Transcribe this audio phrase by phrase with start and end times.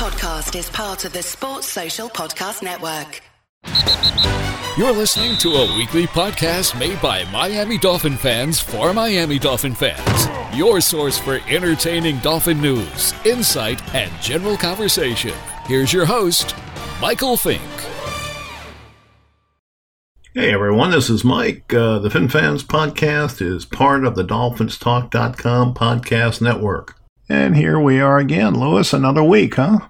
[0.00, 3.20] podcast is part of the Sports Social Podcast Network.
[4.78, 10.56] You're listening to a weekly podcast made by Miami Dolphin fans for Miami Dolphin fans.
[10.56, 15.34] Your source for entertaining Dolphin news, insight, and general conversation.
[15.66, 16.54] Here's your host,
[17.02, 17.60] Michael Fink.
[20.32, 21.74] Hey everyone, this is Mike.
[21.74, 26.96] Uh, the FinFans podcast is part of the DolphinsTalk.com podcast network.
[27.28, 29.89] And here we are again, Louis, another week, huh?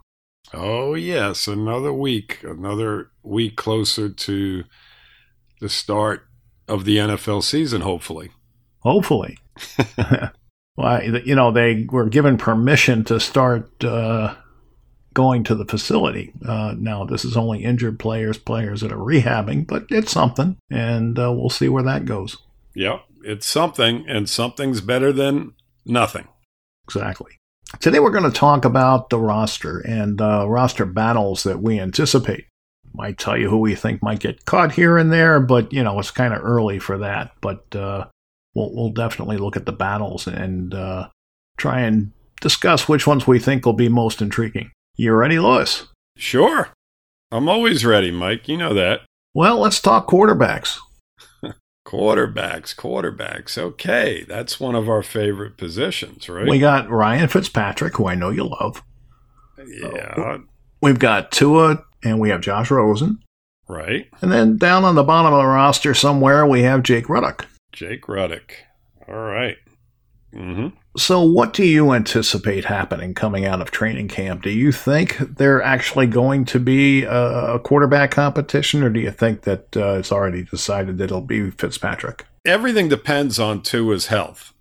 [0.52, 4.64] Oh, yes, another week, another week closer to
[5.60, 6.26] the start
[6.66, 8.30] of the NFL season, hopefully.
[8.80, 9.38] Hopefully.
[10.76, 14.34] well, you know, they were given permission to start uh,
[15.14, 16.32] going to the facility.
[16.46, 21.18] Uh, now, this is only injured players, players that are rehabbing, but it's something, and
[21.18, 22.38] uh, we'll see where that goes.
[22.74, 25.52] Yep, it's something, and something's better than
[25.84, 26.26] nothing.
[26.84, 27.39] Exactly.
[27.78, 32.46] Today, we're going to talk about the roster and uh, roster battles that we anticipate.
[32.92, 35.98] Might tell you who we think might get caught here and there, but you know
[36.00, 37.32] it's kind of early for that.
[37.40, 38.06] But uh,
[38.54, 41.08] we'll, we'll definitely look at the battles and uh,
[41.56, 44.72] try and discuss which ones we think will be most intriguing.
[44.96, 45.86] You ready, Louis?
[46.16, 46.70] Sure.
[47.30, 48.48] I'm always ready, Mike.
[48.48, 49.02] You know that.
[49.32, 50.78] Well, let's talk quarterbacks.
[51.86, 53.58] Quarterbacks, quarterbacks.
[53.58, 56.48] Okay, that's one of our favorite positions, right?
[56.48, 58.82] We got Ryan Fitzpatrick, who I know you love.
[59.66, 60.14] Yeah.
[60.16, 60.38] Uh,
[60.80, 63.18] we've got Tua, and we have Josh Rosen.
[63.68, 64.08] Right.
[64.20, 67.46] And then down on the bottom of the roster somewhere, we have Jake Rudock.
[67.72, 68.50] Jake Rudock.
[69.06, 69.56] All right.
[70.34, 70.68] Mm-hmm.
[70.96, 74.42] So, what do you anticipate happening coming out of training camp?
[74.42, 79.42] Do you think they're actually going to be a, quarterback competition, or do you think
[79.42, 82.26] that uh, it's already decided that it'll be Fitzpatrick?
[82.44, 84.52] Everything depends on Tua's health.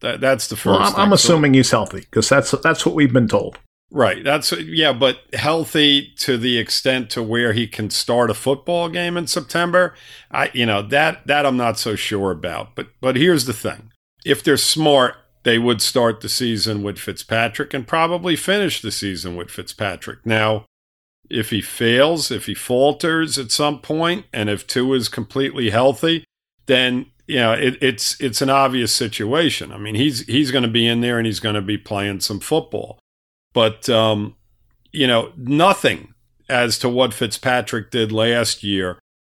[0.00, 0.80] That, that's the first.
[0.80, 3.58] Well, I'm, I'm assuming he's healthy because that's that's what we've been told.
[3.90, 4.24] Right.
[4.24, 9.16] That's yeah, but healthy to the extent to where he can start a football game
[9.16, 9.94] in September.
[10.30, 12.74] I you know that that I'm not so sure about.
[12.74, 13.92] But but here's the thing:
[14.26, 15.14] if they're smart,
[15.44, 20.26] they would start the season with Fitzpatrick and probably finish the season with Fitzpatrick.
[20.26, 20.66] Now,
[21.30, 26.24] if he fails, if he falters at some point, and if Tua is completely healthy,
[26.66, 29.70] then you know it, it's it's an obvious situation.
[29.70, 32.20] I mean, he's he's going to be in there and he's going to be playing
[32.20, 32.98] some football,
[33.54, 34.34] but um,
[34.90, 36.14] you know nothing
[36.48, 38.98] as to what Fitzpatrick did last year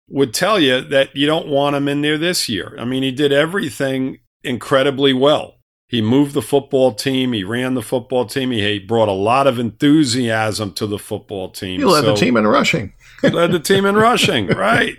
[0.08, 2.76] would tell you that you don't want him in there this year.
[2.78, 5.56] I mean, he did everything incredibly well.
[5.88, 7.32] He moved the football team.
[7.32, 8.50] He ran the football team.
[8.50, 11.78] He brought a lot of enthusiasm to the football team.
[11.78, 12.92] He led so, the team in rushing.
[13.22, 14.96] he led the team in rushing, right?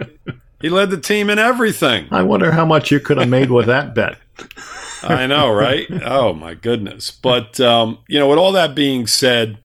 [0.61, 2.07] He led the team in everything.
[2.09, 4.17] I wonder how much you could have made with that bet.
[5.03, 5.85] I know, right?
[6.03, 7.11] Oh, my goodness.
[7.11, 9.59] But, um, you know, with all that being said,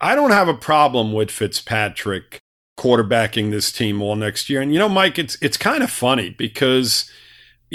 [0.00, 2.38] I don't have a problem with Fitzpatrick
[2.78, 4.60] quarterbacking this team all next year.
[4.60, 7.10] And, you know, Mike, it's, it's kind of funny because,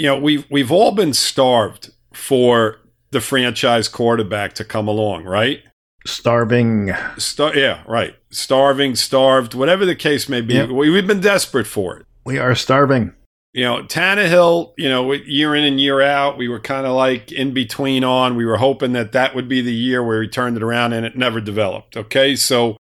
[0.02, 2.80] you know, we've, we've all been starved for
[3.12, 5.62] the franchise quarterback to come along, right?
[6.04, 6.92] Starving.
[7.18, 8.16] Star- yeah, right.
[8.28, 10.54] Starving, starved, whatever the case may be.
[10.54, 10.70] Yep.
[10.70, 12.06] We, have been desperate for it.
[12.24, 13.14] We are starving.
[13.52, 17.30] You know, Tannehill, you know, year in and year out, we were kind of like
[17.30, 18.34] in between on.
[18.34, 21.06] We were hoping that that would be the year where he turned it around and
[21.06, 21.96] it never developed.
[21.96, 22.34] Okay.
[22.34, 22.76] So,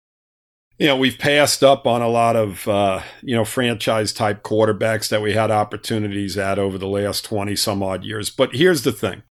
[0.80, 5.10] you know, we've passed up on a lot of, uh, you know, franchise type quarterbacks
[5.10, 8.30] that we had opportunities at over the last 20 some odd years.
[8.30, 9.22] But here's the thing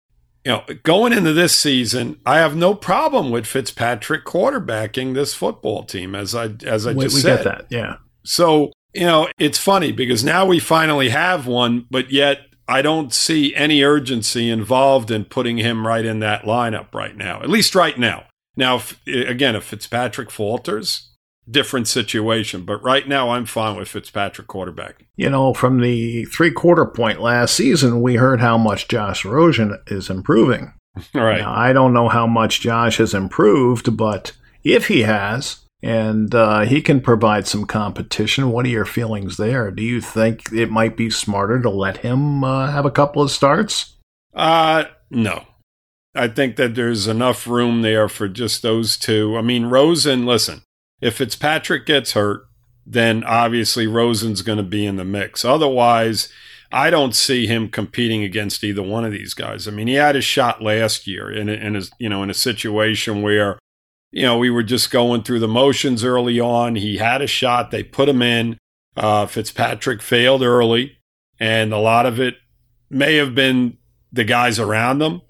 [0.45, 5.83] you know, going into this season, I have no problem with Fitzpatrick quarterbacking this football
[5.83, 7.43] team, as I as I we, just we said.
[7.45, 7.97] that, yeah.
[8.23, 13.13] So you know, it's funny because now we finally have one, but yet I don't
[13.13, 17.41] see any urgency involved in putting him right in that lineup right now.
[17.41, 18.25] At least right now.
[18.55, 21.08] Now, if, again, if Fitzpatrick falters,
[21.49, 22.63] different situation.
[22.63, 25.05] But right now, I'm fine with Fitzpatrick quarterback.
[25.15, 29.77] You know, from the three quarter point last season, we heard how much Josh Rosen
[29.87, 30.73] is improving.
[30.97, 31.41] All right.
[31.41, 34.33] Now, I don't know how much Josh has improved, but
[34.63, 38.51] if he has, and uh, he can provide some competition.
[38.51, 39.71] What are your feelings there?
[39.71, 43.31] Do you think it might be smarter to let him uh, have a couple of
[43.31, 43.95] starts?
[44.33, 45.45] Uh, no.
[46.15, 49.37] I think that there's enough room there for just those two.
[49.37, 50.63] I mean, Rosen, listen,
[51.01, 52.47] if Fitzpatrick gets hurt,
[52.85, 55.45] then obviously Rosen's going to be in the mix.
[55.45, 56.29] Otherwise,
[56.71, 59.67] I don't see him competing against either one of these guys.
[59.67, 62.29] I mean, he had his shot last year in a, in a, you know in
[62.29, 63.57] a situation where
[64.11, 66.75] you know we were just going through the motions early on.
[66.75, 67.71] He had a shot.
[67.71, 68.57] They put him in.
[68.95, 70.97] Uh, Fitzpatrick failed early,
[71.39, 72.35] and a lot of it
[72.89, 73.77] may have been
[74.11, 75.21] the guys around him,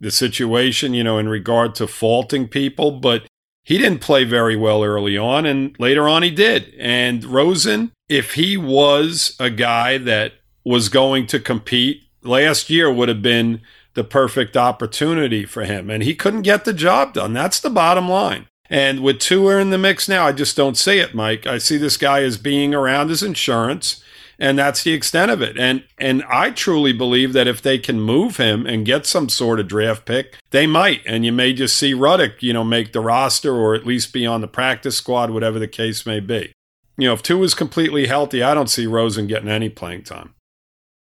[0.00, 3.26] the situation, you know, in regard to faulting people, but
[3.64, 6.74] he didn't play very well early on, and later on he did.
[6.78, 10.34] And Rosen, if he was a guy that
[10.64, 13.62] was going to compete, last year would have been
[13.94, 15.88] the perfect opportunity for him.
[15.88, 17.32] And he couldn't get the job done.
[17.32, 18.46] That's the bottom line.
[18.68, 21.46] And with Tua in the mix now, I just don't see it, Mike.
[21.46, 24.02] I see this guy as being around his insurance,
[24.38, 25.58] and that's the extent of it.
[25.58, 29.60] And and I truly believe that if they can move him and get some sort
[29.60, 31.02] of draft pick, they might.
[31.06, 34.26] And you may just see Rudock, you know, make the roster or at least be
[34.26, 36.52] on the practice squad, whatever the case may be.
[36.96, 40.34] You know, if Tua is completely healthy, I don't see Rosen getting any playing time.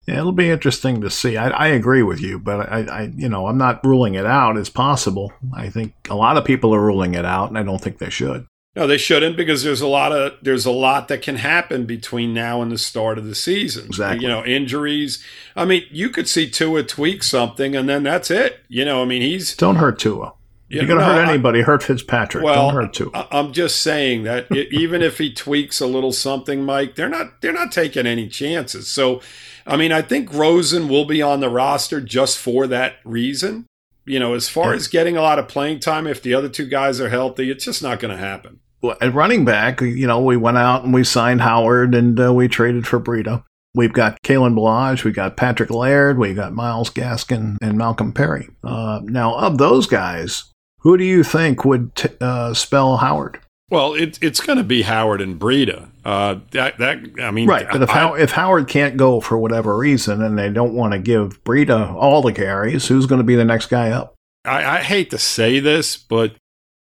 [0.06, 1.36] Yeah, it'll be interesting to see.
[1.36, 4.56] I, I agree with you, but I, I, you know, I'm not ruling it out
[4.56, 5.32] as possible.
[5.54, 8.10] I think a lot of people are ruling it out, and I don't think they
[8.10, 8.46] should.
[8.74, 12.32] No, they shouldn't because there's a lot of there's a lot that can happen between
[12.32, 13.86] now and the start of the season.
[13.86, 14.22] Exactly.
[14.22, 15.22] You know, injuries.
[15.54, 18.60] I mean, you could see Tua tweak something, and then that's it.
[18.68, 20.32] You know, I mean, he's don't hurt Tua.
[20.72, 21.60] You're going to no, hurt anybody.
[21.60, 22.42] I, hurt Fitzpatrick.
[22.42, 23.10] Well, Don't hurt Tua.
[23.12, 27.10] I, am just saying that it, even if he tweaks a little something, Mike, they're
[27.10, 28.88] not they're not taking any chances.
[28.88, 29.20] So
[29.66, 33.66] I mean, I think Rosen will be on the roster just for that reason.
[34.04, 36.66] You know, as far as getting a lot of playing time, if the other two
[36.66, 38.60] guys are healthy, it's just not going to happen.
[38.82, 42.34] Well, at running back, you know, we went out and we signed Howard and uh,
[42.34, 43.44] we traded for Breida.
[43.74, 48.50] We've got Kalen Ballage, we've got Patrick Laird, we've got Myles Gaskin, and Malcolm Perry.
[48.62, 50.44] Uh, now, of those guys,
[50.80, 53.40] who do you think would t- uh, spell Howard?
[53.72, 55.88] Well, it, it's going to be Howard and Breida.
[56.04, 57.66] Uh, that that I mean, right.
[57.72, 60.98] But if I, if Howard can't go for whatever reason, and they don't want to
[60.98, 64.14] give Breida all the carries, who's going to be the next guy up?
[64.44, 66.36] I, I hate to say this, but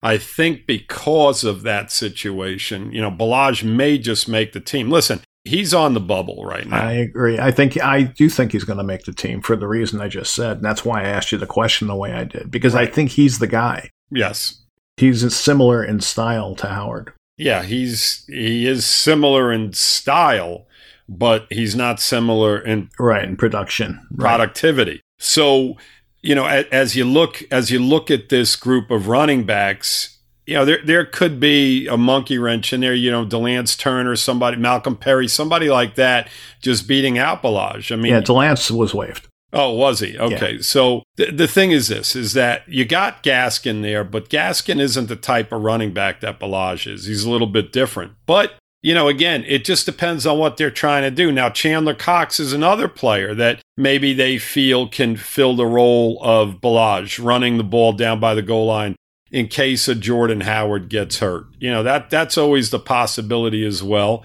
[0.04, 4.92] I think because of that situation, you know, Ballage may just make the team.
[4.92, 6.86] Listen, he's on the bubble right now.
[6.86, 7.40] I agree.
[7.40, 10.08] I think I do think he's going to make the team for the reason I
[10.08, 12.76] just said, and that's why I asked you the question the way I did because
[12.76, 12.88] right.
[12.88, 13.90] I think he's the guy.
[14.12, 14.62] Yes,
[14.98, 17.14] he's similar in style to Howard.
[17.38, 20.68] Yeah, he's he is similar in style,
[21.10, 24.92] but he's not similar in right in production productivity.
[24.92, 25.02] Right.
[25.20, 25.78] So
[26.22, 30.18] you know, as, as, you look as you look at this group of running backs,
[30.48, 32.96] you know, there there could be a monkey wrench in there.
[32.96, 36.30] You know, De'Lance Turner, somebody, Malcolm Perry, somebody like that,
[36.62, 37.92] just beating out Ballage.
[37.92, 39.28] I mean, yeah, De'Lance was waived.
[39.54, 40.18] Oh, was he?
[40.18, 40.56] Okay.
[40.56, 40.62] Yeah.
[40.62, 45.08] So th- the thing is this is that you got Gaskin there, but Gaskin isn't
[45.08, 47.06] the type of running back that Ballage is.
[47.06, 48.14] He's a little bit different.
[48.26, 51.32] But, you know, again, it just depends on what they're trying to do.
[51.32, 56.56] Now, Chandler Cox is another player that maybe they feel can fill the role of
[56.62, 58.96] Ballage, running the ball down by the goal line
[59.32, 61.46] in case a Jordan Howard gets hurt.
[61.60, 64.24] You know, that that's always the possibility as well.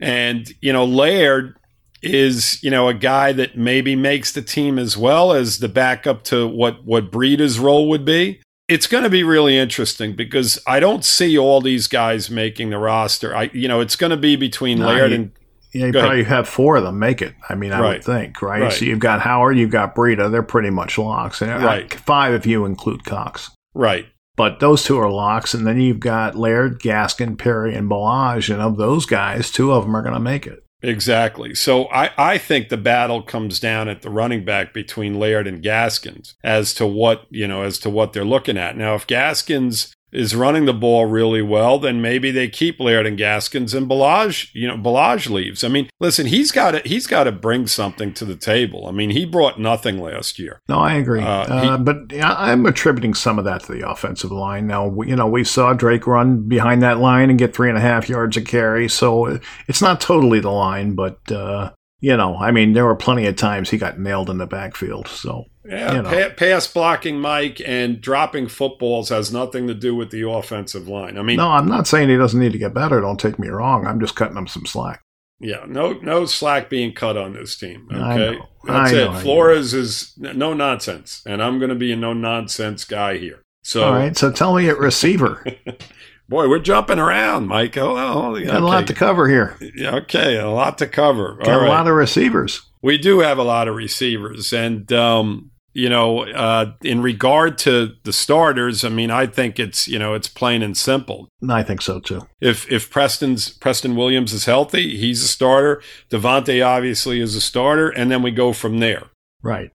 [0.00, 1.56] And, you know, Laird
[2.02, 6.24] is you know a guy that maybe makes the team as well as the backup
[6.24, 8.40] to what what Breida's role would be.
[8.68, 12.78] It's going to be really interesting because I don't see all these guys making the
[12.78, 13.34] roster.
[13.34, 15.32] I you know it's going to be between no, Laird you, and
[15.72, 16.32] yeah, you probably ahead.
[16.32, 17.34] have four of them make it.
[17.48, 17.92] I mean, I right.
[17.94, 18.62] would think, right?
[18.62, 18.72] right?
[18.72, 20.30] So you've got Howard, you've got Breida.
[20.30, 21.42] They're pretty much locks.
[21.42, 21.92] And right.
[21.92, 23.50] Five if you include Cox.
[23.74, 24.06] Right.
[24.36, 28.60] But those two are locks, and then you've got Laird, Gaskin, Perry, and Ballage, and
[28.60, 30.62] of those guys, two of them are going to make it.
[30.82, 31.54] Exactly.
[31.54, 35.62] So I, I think the battle comes down at the running back between Laird and
[35.62, 38.76] Gaskins as to what, you know, as to what they're looking at.
[38.76, 43.18] Now, if Gaskins is running the ball really well, then maybe they keep Laird and
[43.18, 45.62] Gaskins and Ballage, you know, Ballage leaves.
[45.62, 48.86] I mean, listen, he's got to he's got to bring something to the table.
[48.86, 50.60] I mean, he brought nothing last year.
[50.68, 51.22] No, I agree.
[51.22, 54.66] Uh, he, uh, but I'm attributing some of that to the offensive line.
[54.66, 57.82] Now, you know, we saw Drake run behind that line and get three and a
[57.82, 59.38] half yards a carry, so
[59.68, 63.36] it's not totally the line, but uh, you know, I mean, there were plenty of
[63.36, 65.08] times he got nailed in the backfield.
[65.08, 66.10] So yeah, you know.
[66.10, 71.18] pa- pass blocking Mike and dropping footballs has nothing to do with the offensive line.
[71.18, 73.00] I mean, no, I'm not saying he doesn't need to get better.
[73.00, 73.86] Don't take me wrong.
[73.86, 75.02] I'm just cutting him some slack.
[75.38, 77.88] Yeah, no, no slack being cut on this team.
[77.92, 79.22] Okay, that's it.
[79.22, 83.42] Flores is no nonsense, and I'm going to be a no nonsense guy here.
[83.62, 84.16] So, all right.
[84.16, 85.44] So tell me at receiver.
[86.28, 87.76] Boy, we're jumping around, Mike.
[87.76, 88.46] Oh, oh okay.
[88.46, 89.56] Got a lot to cover here.
[89.76, 91.38] Yeah, okay, a lot to cover.
[91.44, 92.62] Got a lot of receivers.
[92.82, 97.92] We do have a lot of receivers, and um, you know, uh, in regard to
[98.04, 101.28] the starters, I mean, I think it's you know it's plain and simple.
[101.46, 102.26] I think so too.
[102.40, 105.82] If if Preston's Preston Williams is healthy, he's a starter.
[106.08, 109.04] DeVante obviously is a starter, and then we go from there.
[109.42, 109.70] Right.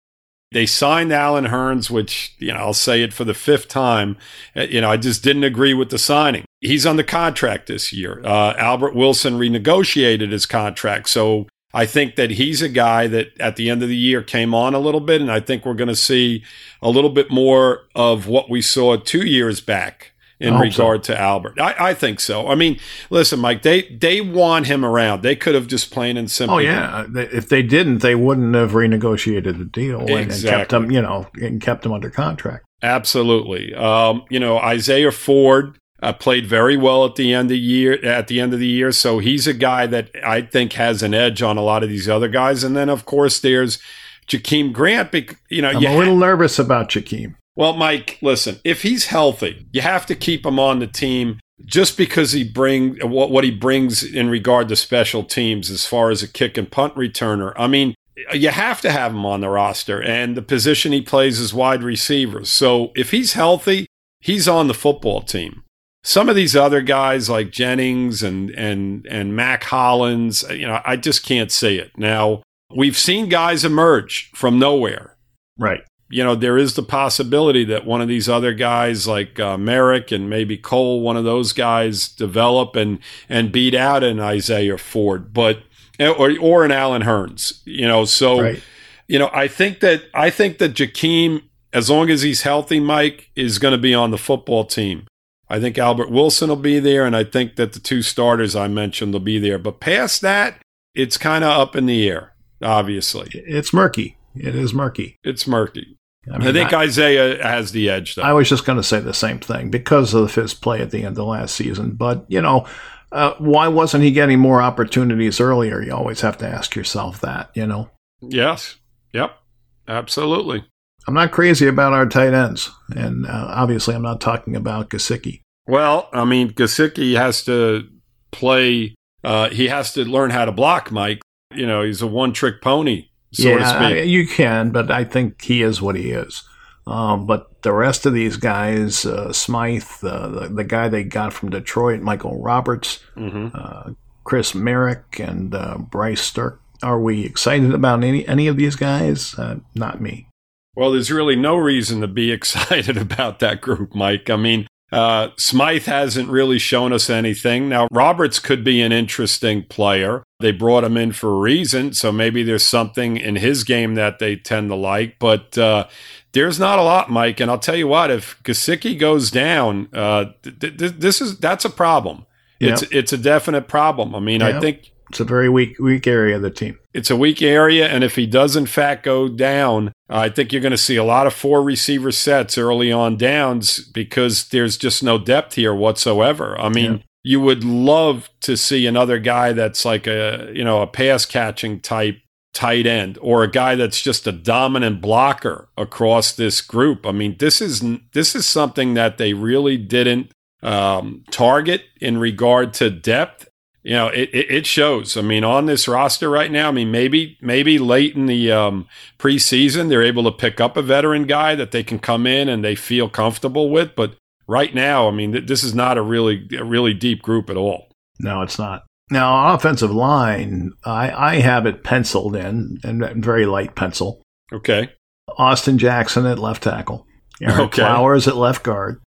[0.52, 4.18] They signed Allen Hurns, which, you know, I'll say it for the fifth time.
[4.54, 6.44] Uh, you know, I just didn't agree with the signing.
[6.60, 8.22] He's on the contract this year.
[8.26, 11.08] Uh, Albert Wilson renegotiated his contract.
[11.08, 14.54] So I think that he's a guy that at the end of the year came
[14.54, 15.22] on a little bit.
[15.22, 16.44] And I think we're going to see
[16.82, 20.12] a little bit more of what we saw two years back
[20.42, 21.14] in regard so.
[21.14, 21.60] to Albert.
[21.60, 22.48] I, I, think so.
[22.48, 22.80] I mean,
[23.12, 25.22] listen, Mike, they they want him around.
[25.22, 26.56] They could have just plain and simple.
[26.56, 30.16] Oh yeah, if they didn't, they wouldn't have renegotiated the deal exactly.
[30.16, 32.66] and, and kept him, you know, and kept him under contract.
[32.82, 33.76] Absolutely.
[33.76, 37.94] Um, you know, Isaiah Ford uh, played very well at the end of the year.
[38.06, 41.14] At the end of the year, so he's a guy that I think has an
[41.14, 42.64] edge on a lot of these other guys.
[42.64, 43.80] And then, of course, there's
[44.28, 45.14] Jakeem Grant.
[45.50, 47.36] You know, I'm a little ha- nervous about Jakeem.
[47.56, 51.98] Well, Mike, listen, if he's healthy, you have to keep him on the team just
[51.98, 56.24] because he bring what, what he brings in regard to special teams as far as
[56.24, 57.54] a kick and punt returner.
[57.58, 57.94] I mean,
[58.34, 61.84] you have to have him on the roster and the position he plays is wide
[61.84, 62.46] receiver.
[62.46, 63.88] So if he's healthy,
[64.20, 65.64] he's on the football team.
[66.04, 70.96] Some of these other guys like Jennings and and and Mack Hollins, you know, I
[70.96, 71.92] just can't see it.
[71.98, 72.44] Now,
[72.76, 75.18] we've seen guys emerge from nowhere.
[75.58, 75.82] Right
[76.12, 80.12] you know, there is the possibility that one of these other guys, like uh, Merritt
[80.12, 85.34] and maybe Cole, one of those guys, develop and and beat out an Isaiah Ford,
[85.34, 85.64] but
[86.00, 87.62] or or an Allen Hurns.
[87.64, 88.62] You know, so right.
[89.08, 93.32] you know, I think that I think that Jakeem, as long as he's healthy, Mike
[93.36, 95.08] is going to be on the football team.
[95.52, 98.70] I think Albert Wilson will be there, and I think that the two starters I
[98.70, 99.60] mentioned will be there.
[99.60, 100.62] But past that,
[100.96, 102.34] it's kind of up in the air.
[102.64, 104.16] Obviously, it's murky.
[104.34, 105.18] It is murky.
[105.26, 105.98] It's murky.
[106.32, 108.22] I, mean, I think I, Isaiah has the edge, though.
[108.22, 111.04] I was just going to say the same thing because of his play at the
[111.04, 111.96] end of last season.
[111.96, 112.66] But, you know,
[113.12, 115.82] uh, why wasn't he getting more opportunities earlier?
[115.82, 117.90] You always have to ask yourself that, you know?
[118.22, 118.78] Yes.
[119.12, 119.38] Yep.
[119.86, 120.64] Absolutely.
[121.08, 122.70] I'm not crazy about our tight ends.
[122.96, 125.42] And uh, obviously, I'm not talking about Gesicki.
[125.68, 127.88] Well, I mean, Gesicki has to
[128.32, 131.22] play, uh, he has to learn how to block, Mike.
[131.54, 135.62] You know, he's a one trick pony so yeah, you can, but I think he
[135.62, 136.44] is what he is.
[136.86, 141.32] Um, but the rest of these guys, uh, Smythe, uh, the, the guy they got
[141.32, 143.50] from Detroit, Michael Roberts, mm-hmm.
[143.54, 143.92] uh,
[144.26, 149.36] Chris Myarick, and uh, Bryce Sterk, are we excited about any any of these guys?
[149.36, 150.28] Uh, not me.
[150.76, 154.30] Well, there's really no reason to be excited about that group, Mike.
[154.30, 157.70] I mean, uh, Smythe hasn't really shown us anything.
[157.70, 160.24] Now, Roberts could be an interesting player.
[160.42, 164.20] They brought him in for a reason, so maybe there's something in his game that
[164.20, 165.18] they tend to like.
[165.18, 165.88] But uh,
[166.34, 167.40] there's not a lot, Mike.
[167.40, 171.64] And I'll tell you what: if Gesicki goes down, uh, th- th- this is that's
[171.64, 172.26] a problem.
[172.60, 172.74] Yep.
[172.74, 174.14] It's it's a definite problem.
[174.14, 174.56] I mean, yep.
[174.56, 176.80] I think it's a very weak weak area of the team.
[176.94, 180.62] It's a weak area, and if he does in fact go down, I think you're
[180.62, 185.04] going to see a lot of four receiver sets early on downs because there's just
[185.04, 186.58] no depth here whatsoever.
[186.58, 187.00] I mean, yeah.
[187.24, 191.82] you would love to see another guy that's like a you know a pass catching
[191.82, 192.18] type
[192.54, 197.06] tight end or a guy that's just a dominant blocker across this group.
[197.06, 200.32] I mean, this is this is something that they really didn't
[200.64, 203.50] um, target in regard to depth
[203.84, 205.18] you know, it, it, it, shows.
[205.18, 208.88] I mean, on this roster right now, I mean, maybe maybe late in the um,
[209.18, 212.64] preseason they're able to pick up a veteran guy that they can come in and
[212.64, 213.96] they feel comfortable with.
[213.96, 214.16] But
[214.48, 217.58] right now, I mean, th- this is not a really a really deep group at
[217.58, 217.90] all.
[218.20, 218.84] No, it's not.
[219.10, 224.22] Now, offensive line, I, I have it penciled in and very light pencil.
[224.54, 224.90] Okay.
[225.38, 227.06] Austin Jackson at left tackle.
[227.42, 227.82] Ereck okay.
[227.82, 229.02] Flowers at left guard.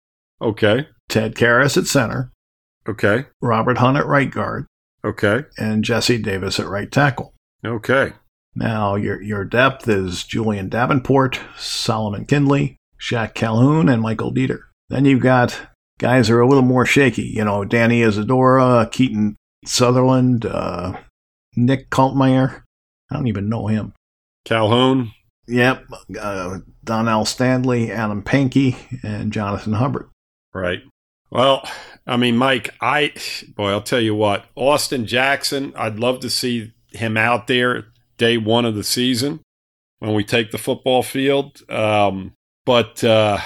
[0.42, 0.88] Okay.
[1.10, 2.32] Ted Karras at center.
[2.88, 3.26] Okay.
[3.42, 4.66] Robert Hunt at right guard.
[5.04, 5.46] Okay.
[5.58, 7.34] And Jesse Davis at right tackle.
[7.66, 8.14] Okay.
[8.56, 14.60] Now, your, your depth is Julian Davenport, Solomon Kindley, Shaq Calhoun, and Michael Deiter.
[14.90, 15.68] Then you've got
[16.00, 17.24] guys that are a little more shaky.
[17.24, 21.00] You know, Danny Isidora, Keaton Sutherland, uh,
[21.56, 22.64] Nick Kaltmeyer.
[23.10, 23.94] I don't even know him.
[24.44, 25.12] Calhoun.
[25.48, 25.86] Yep.
[26.20, 30.10] Uh, Donell Stanley, Adam Pankey, and Jonathan Hubbard.
[30.54, 30.80] Right.
[31.32, 31.68] Well,
[32.06, 33.14] I mean, Mike, I
[33.56, 37.86] boy, I'll tell you what, Austin Jackson, I'd love to see him out there
[38.18, 39.40] day one of the season
[40.00, 41.62] when we take the football field.
[41.70, 42.34] Um,
[42.66, 43.40] but uh,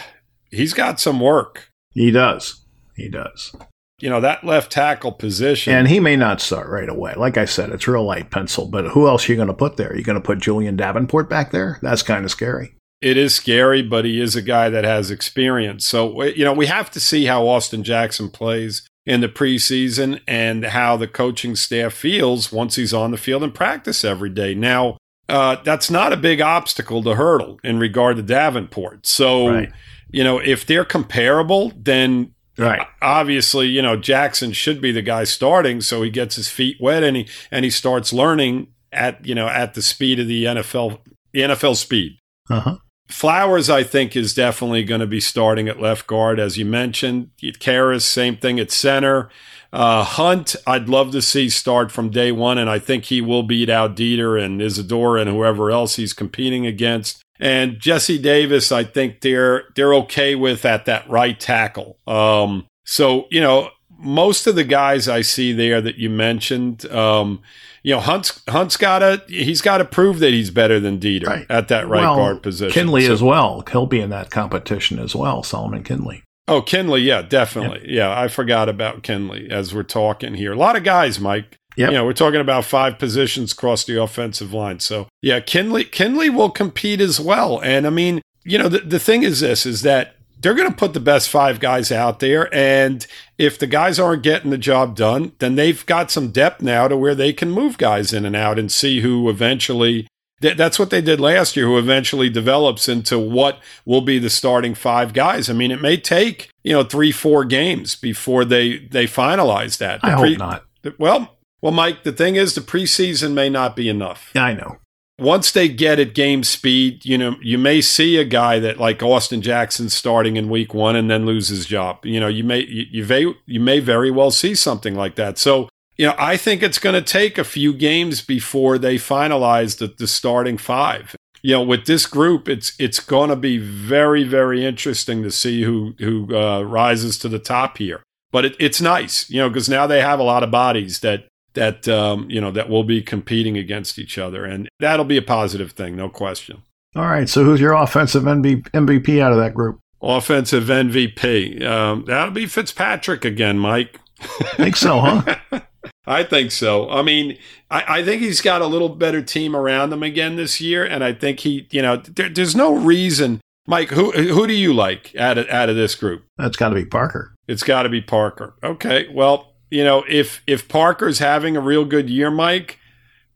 [0.52, 1.70] he's got some work.
[1.92, 2.66] He does.
[2.96, 3.56] He does.
[4.00, 5.74] You know, that left tackle position.
[5.74, 7.14] And he may not start right away.
[7.16, 9.78] Like I said, it's real light pencil, but who else are you going to put
[9.78, 9.92] there?
[9.92, 11.80] Are you going to put Julian Davenport back there?
[11.82, 15.86] That's kind of scary it is scary, but he is a guy that has experience.
[15.86, 20.66] So, you know, we have to see how Austin Jackson plays in the preseason and
[20.66, 24.56] how the coaching staff feels once he's on the field and practice every day.
[24.56, 24.98] Now,
[25.30, 29.06] uh, that's not a big obstacle to hurdle in regard to Davenport.
[29.06, 29.72] So, right.
[30.10, 32.88] you know, if they're comparable, then Right.
[33.02, 37.04] Obviously, you know, Jackson should be the guy starting so he gets his feet wet
[37.04, 41.02] and he and he starts learning at, you know, at the speed of the NFL
[41.34, 42.18] the NFL speed.
[42.50, 42.78] Uh-huh.
[43.08, 47.30] Flowers, I think, is definitely going to be starting at left guard, as you mentioned.
[47.42, 49.30] Karras, same thing at center.
[49.72, 53.44] Uh, Hunt, I'd love to see start from day one, and I think he will
[53.44, 57.22] beat out Deiter and Isidora and whoever else he's competing against.
[57.40, 61.98] And Jesse Davis, I think they're they're okay with at that right tackle.
[62.08, 67.42] Um, so you know, most of the guys I see there that you mentioned, um,
[67.86, 71.28] you know, Hunt's Hunt's got to he's got to prove that he's better than Deiter
[71.28, 71.46] right.
[71.52, 72.74] at that right well, guard position.
[72.74, 73.64] Kindley so, as well.
[73.72, 75.44] He'll be in that competition as well.
[75.44, 76.24] Solomon Kindley.
[76.48, 77.82] Oh, Kindley, yeah, definitely.
[77.82, 77.90] Yep.
[77.90, 80.54] Yeah, I forgot about Kindley as we're talking here.
[80.54, 81.58] A lot of guys, Mike.
[81.78, 84.80] Yeah, You know, we're talking about five positions across the offensive line.
[84.80, 87.62] So yeah, Kindley Kindley will compete as well.
[87.62, 90.78] And I mean, you know, the, the thing is this is that they're going to
[90.78, 92.54] put the best five guys out there.
[92.54, 93.06] And
[93.40, 96.96] if the guys aren't getting the job done, then they've got some depth now to
[96.96, 100.08] where they can move guys in and out and see who eventually.
[100.42, 104.76] That's what they did last year, who eventually develops into what will be the starting
[104.76, 105.50] five guys.
[105.50, 110.02] I mean, it may take, you know, three, four games before they, they finalize that.
[110.02, 110.66] The I pre- hope not.
[111.00, 114.30] Well, well, Mike, the thing is, the preseason may not be enough.
[114.36, 114.78] I know
[115.18, 119.02] once they get at game speed, you know, you may see a guy that like
[119.02, 122.06] Austin Jackson starting in week one and then lose his job.
[122.06, 125.38] You know, you may you, you may you may very well see something like that.
[125.38, 129.78] So, you know, I think it's going to take a few games before they finalize
[129.78, 131.16] the, the starting five.
[131.42, 135.64] You know, with this group, it's it's going to be very very interesting to see
[135.64, 138.04] who who uh, rises to the top here.
[138.32, 141.28] But it, it's nice, you know, because now they have a lot of bodies that
[141.56, 145.22] that um, you know that will be competing against each other, and that'll be a
[145.22, 146.62] positive thing, no question.
[146.96, 147.28] All right.
[147.28, 149.80] So who's your offensive MVP out of that group?
[150.02, 151.62] Offensive MVP.
[151.66, 154.00] Um, that'll be Fitzpatrick again, Mike.
[154.22, 155.36] I think so, huh?
[156.08, 156.90] I think so.
[156.90, 157.38] I mean,
[157.70, 161.04] I, I, think he's got a little better team around him again this year, and
[161.04, 163.42] I think he, you know, there, there's no reason.
[163.68, 166.24] Mike, who who do you like out of out of this group?
[166.38, 167.34] That's got to be Parker.
[167.48, 168.56] It's got to be Parker.
[168.64, 172.80] Okay, well, you know, if if Parker's having a real good year, Mike,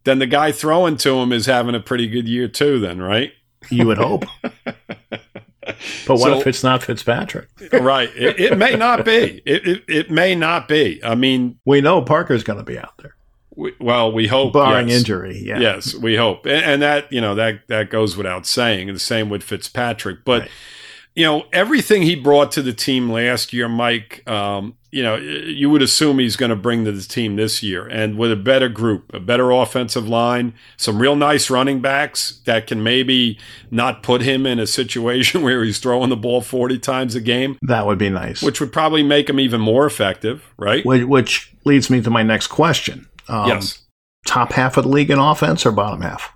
[0.06, 2.80] then the guy throwing to him is having a pretty good year too.
[2.80, 3.34] Then, right?
[3.70, 4.26] You would hope.
[6.08, 7.48] But what so, if it's not Fitzpatrick?
[7.74, 8.10] right.
[8.16, 9.44] It, it, may not be.
[9.46, 11.00] It, it, it, may not be.
[11.04, 13.16] I mean, we know Parker's going to be out there.
[13.56, 14.98] We, well, we hope, barring yes.
[14.98, 15.38] injury.
[15.38, 15.60] Yeah.
[15.60, 18.92] Yes, we hope, and, and, that you know that that goes without saying.
[18.92, 20.42] The same with Fitzpatrick, but.
[20.42, 20.52] Right
[21.16, 25.70] you know, everything he brought to the team last year, Mike, um, you know, you
[25.70, 27.86] would assume he's going to bring to the team this year.
[27.88, 32.66] And with a better group, a better offensive line, some real nice running backs that
[32.66, 33.38] can maybe
[33.70, 37.58] not put him in a situation where he's throwing the ball 40 times a game.
[37.62, 38.42] That would be nice.
[38.42, 40.84] Which would probably make him even more effective, right?
[40.86, 43.08] Which leads me to my next question.
[43.28, 43.84] Um, yes.
[44.26, 46.34] Top half of the league in offense or bottom half?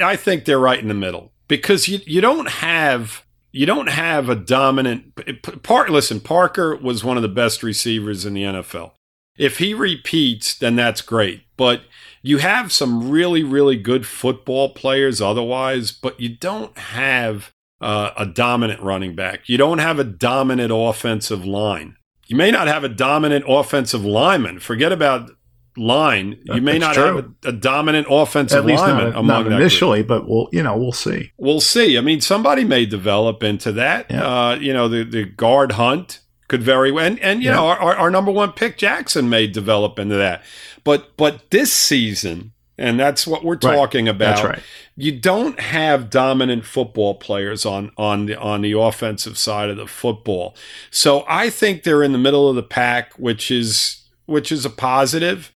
[0.00, 4.28] I think they're right in the middle because you, you don't have you don't have
[4.28, 5.90] a dominant part.
[5.90, 8.92] Listen, Parker was one of the best receivers in the NFL.
[9.36, 11.42] If he repeats, then that's great.
[11.56, 11.82] But
[12.22, 18.26] you have some really, really good football players otherwise, but you don't have uh, a
[18.26, 19.48] dominant running back.
[19.48, 21.96] You don't have a dominant offensive line.
[22.26, 24.58] You may not have a dominant offensive lineman.
[24.58, 25.30] Forget about
[25.78, 27.04] line, you may not true.
[27.04, 30.92] have a, a, dominant offensive lineman not, among not initially, but we'll you know we'll
[30.92, 31.32] see.
[31.36, 31.96] We'll see.
[31.96, 34.10] I mean, somebody may develop into that.
[34.10, 34.24] Yeah.
[34.24, 37.56] Uh, you know, the the guard hunt could very well, and and you yeah.
[37.56, 40.42] know our, our number one pick Jackson may develop into that.
[40.84, 44.14] But but this season, and that's what we're talking right.
[44.14, 44.44] about.
[44.44, 44.62] Right.
[44.96, 49.86] You don't have dominant football players on on the on the offensive side of the
[49.86, 50.56] football.
[50.90, 54.70] So I think they're in the middle of the pack, which is which is a
[54.70, 55.52] positive.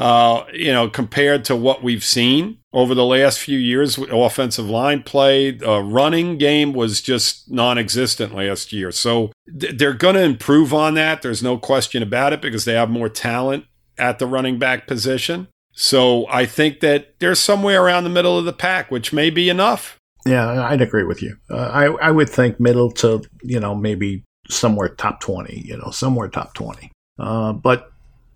[0.00, 5.02] Uh, you know, compared to what we've seen over the last few years, offensive line
[5.02, 8.90] play, uh, running game was just non-existent last year.
[8.92, 11.20] So th- they're going to improve on that.
[11.20, 13.66] There's no question about it because they have more talent
[13.98, 15.48] at the running back position.
[15.72, 19.50] So I think that they're somewhere around the middle of the pack, which may be
[19.50, 19.98] enough.
[20.24, 21.36] Yeah, I'd agree with you.
[21.50, 25.62] Uh, I I would think middle to you know maybe somewhere top twenty.
[25.62, 26.90] You know, somewhere top twenty.
[27.18, 27.89] Uh, but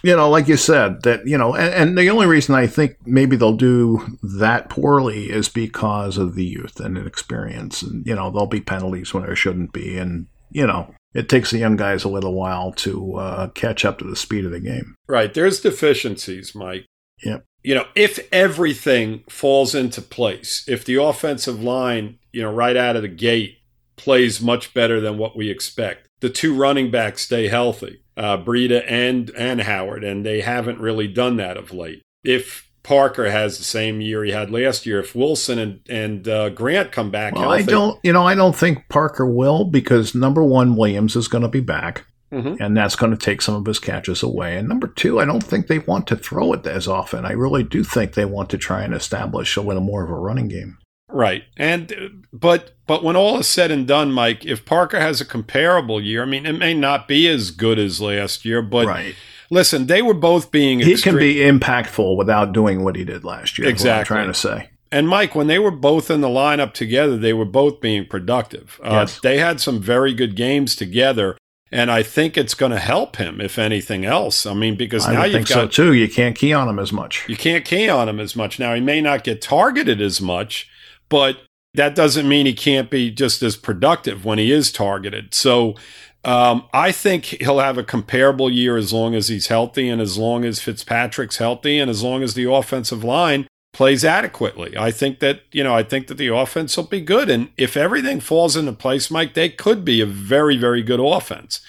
[0.05, 2.99] you know, like you said, that, you know, and, and, the only reason I think
[3.07, 7.81] maybe they'll do that poorly is because of the youth and inexperience.
[7.81, 9.97] And, you know, there'll be penalties when there shouldn't be.
[9.97, 13.99] And, you know, it takes the young guys a little while to uh, catch up
[13.99, 14.95] to the speed of the game.
[15.09, 15.33] Right.
[15.33, 16.85] There's deficiencies, Mike.
[17.25, 17.43] Yep.
[17.63, 22.97] You know, if everything falls into place, if the offensive line, you know, right out
[22.97, 23.57] of the gate
[23.97, 28.85] plays much better than what we expect, the two running backs stay healthy uh, Breida
[28.87, 32.03] and and Howard, and they haven't really done that of late.
[32.25, 36.51] If Parker has the same year he had last year, if Wilson and and uh,
[36.51, 40.45] Grant come back, Well, I don't, you know, I don't think Parker will because number
[40.45, 42.59] one, Williams is going to be back, Mhm.
[42.61, 44.57] and that's going to take some of his catches away.
[44.59, 47.25] And number two, I don't think they want to throw it as often.
[47.25, 50.15] I really do think they want to try and establish a little more of a
[50.15, 50.77] running game.
[51.15, 51.45] Right.
[51.57, 55.25] And uh, but but when all is said and done, Mike, if Parker has a
[55.25, 59.15] comparable year, I mean, it may not be as good as last year, but right.
[59.51, 63.25] listen, they were both being He extreme- can be impactful without doing what he did
[63.25, 63.69] last year.
[63.69, 64.15] is what I'm Exactly.
[64.15, 64.69] trying to say.
[64.93, 68.79] And Mike, when they were both in the lineup together, they were both being productive.
[68.85, 69.19] Uh, Yes.
[69.21, 71.37] They had some very good games together,
[71.73, 74.47] and I think it's going to help him, if anything else.
[74.47, 75.95] I mean, because I now you've think so got too.
[75.95, 77.25] You can't key on him as much.
[77.29, 78.59] you can't key on him as much.
[78.61, 80.69] Now he may not get targeted as much,
[81.15, 81.43] but
[81.75, 85.33] that doesn't mean he can't be just as productive when he is targeted.
[85.33, 85.77] So
[86.25, 90.19] um, I think he'll have a comparable year as long as he's healthy and as
[90.19, 94.77] long as Fitzpatrick's healthy and as long as the offensive line plays adequately.
[94.77, 97.31] I think that, you know, I think that the offense will be good.
[97.31, 101.61] And if everything falls into place, Mike, they could be a very, very good offense.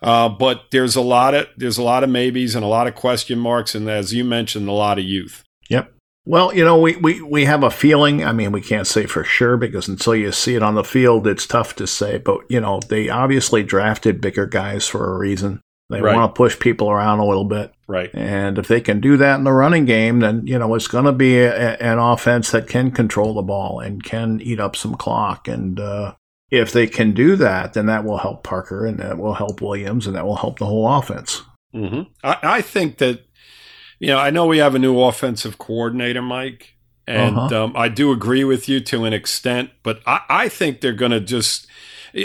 [0.00, 2.94] Uh, but there's a lot of there's a lot of maybes and a lot of
[2.94, 5.43] question marks, and as you mentioned, a lot of youth.
[6.26, 8.24] Well, you know, we, we, we have a feeling.
[8.24, 11.26] I mean, we can't say for sure because until you see it on the field,
[11.26, 12.16] it's tough to say.
[12.18, 15.60] But, you know, they obviously drafted bigger guys for a reason.
[15.90, 16.16] They Right.
[16.16, 17.74] want to push people around a little bit.
[17.86, 18.10] Right.
[18.14, 21.04] And if they can do that in the running game, then, you know, it's going
[21.04, 24.94] to be a, an offense that can control the ball and can eat up some
[24.94, 25.46] clock.
[25.46, 26.14] And uh,
[26.50, 30.06] if they can do that, then that will help Parker and that will help Williams
[30.06, 31.42] and that will help the whole offense.
[31.74, 33.20] hmm I, I think that,
[34.04, 36.74] you know, I know we have a new offensive coordinator, Mike,
[37.06, 37.64] and Uh-huh.
[37.64, 41.12] um, I do agree with you to an extent, but I, I think they're going
[41.12, 41.66] to just.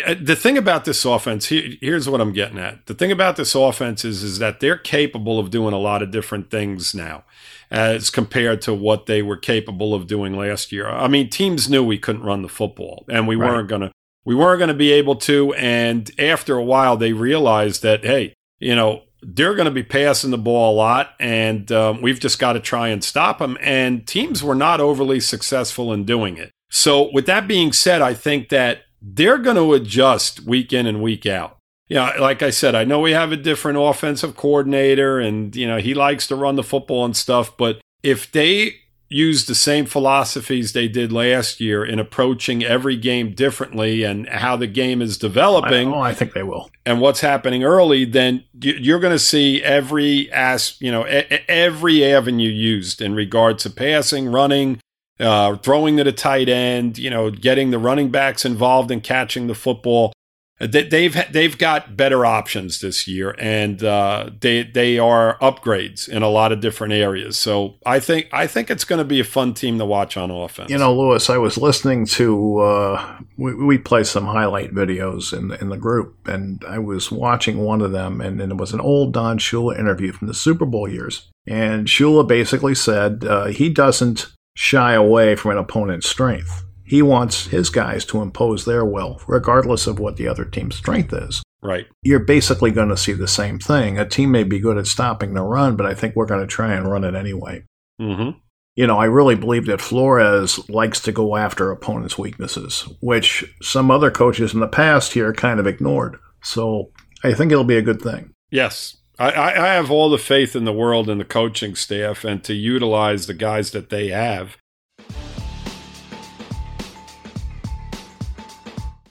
[0.08, 2.86] uh, The thing about this offense, here, here's what I'm getting at.
[2.86, 6.12] The thing about this offense is, is that they're capable of doing a lot of
[6.12, 7.24] different things now
[7.72, 10.88] as compared to what they were capable of doing last year.
[10.88, 13.50] I mean, teams knew we couldn't run the football and we Right.
[13.52, 13.92] weren't going to
[14.26, 18.34] we weren't going to be able to and after a while they realized that hey,
[18.60, 22.40] you know, they're going to be passing the ball a lot, and um, we've just
[22.40, 23.58] got to try and stop them.
[23.62, 26.52] And teams were not overly successful in doing it.
[26.70, 31.02] So, with that being said, I think that they're going to adjust week in and
[31.02, 31.58] week out.
[31.88, 35.78] Yeah, like I said, I know we have a different offensive coordinator, and you know
[35.78, 37.58] he likes to run the football and stuff.
[37.58, 38.76] But if they
[39.10, 44.56] use the same philosophies they did last year in approaching every game differently and how
[44.56, 46.70] the game is developing, oh, I think they will.
[46.86, 51.04] and what's happening early, then you- you're going to see every as you know
[51.48, 54.80] every avenue used in regards to passing, running,
[55.20, 56.98] uh, throwing to the tight end.
[56.98, 60.14] You know, getting the running backs involved in catching the football.
[60.60, 66.22] They- They've they've got better options this year, and uh, they they are upgrades in
[66.22, 67.38] a lot of different areas.
[67.38, 70.30] So I think I think it's going to be a fun team to watch on
[70.32, 70.70] offense.
[70.70, 75.48] You know, Louis, I was listening to uh, we, we play some highlight videos in
[75.48, 78.74] the, in the group, and I was watching one of them, and, and it was
[78.74, 83.46] an old Don Shula interview from the Super Bowl years, and Shula basically said uh,
[83.46, 86.66] he doesn't shy away from an opponent's strength.
[86.90, 91.14] He wants his guys to impose their will, regardless of what the other team's strength
[91.14, 91.44] is.
[91.62, 91.86] right?
[92.02, 94.00] You're basically going to see the same thing.
[94.00, 96.48] A team may be good at stopping the run, but I think we're going to
[96.48, 97.64] try and run it anyway
[98.02, 98.38] Mm-hmm.
[98.76, 103.92] you know, I really believe that Flores likes to go after opponents' weaknesses, which some
[103.92, 106.18] other coaches in the past here kind of ignored.
[106.42, 106.92] So
[107.24, 108.32] I think it'll be a good thing.
[108.52, 108.96] Yes.
[109.20, 112.42] I, I I have all the faith in the world in the coaching staff and
[112.46, 114.56] to utilize the guys that they have.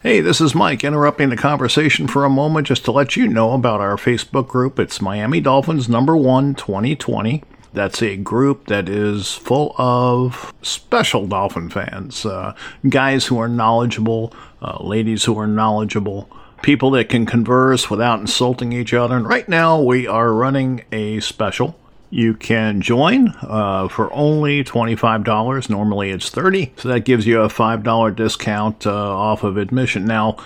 [0.08, 3.52] Hey, this is Mike interrupting the conversation for a moment just to let you know
[3.52, 4.78] about our Facebook group.
[4.78, 7.44] It's Miami Dolphins number one 2020.
[7.74, 12.54] That's a group that is full of special Dolphin fans, uh,
[12.88, 16.30] guys who are knowledgeable, uh, ladies who are knowledgeable,
[16.62, 19.14] people that can converse without insulting each other.
[19.14, 21.78] And right now we are running a special.
[22.10, 25.68] You can join uh, for only $25.
[25.68, 30.06] Normally it's 30 so that gives you a $5 discount uh, off of admission.
[30.06, 30.36] Now,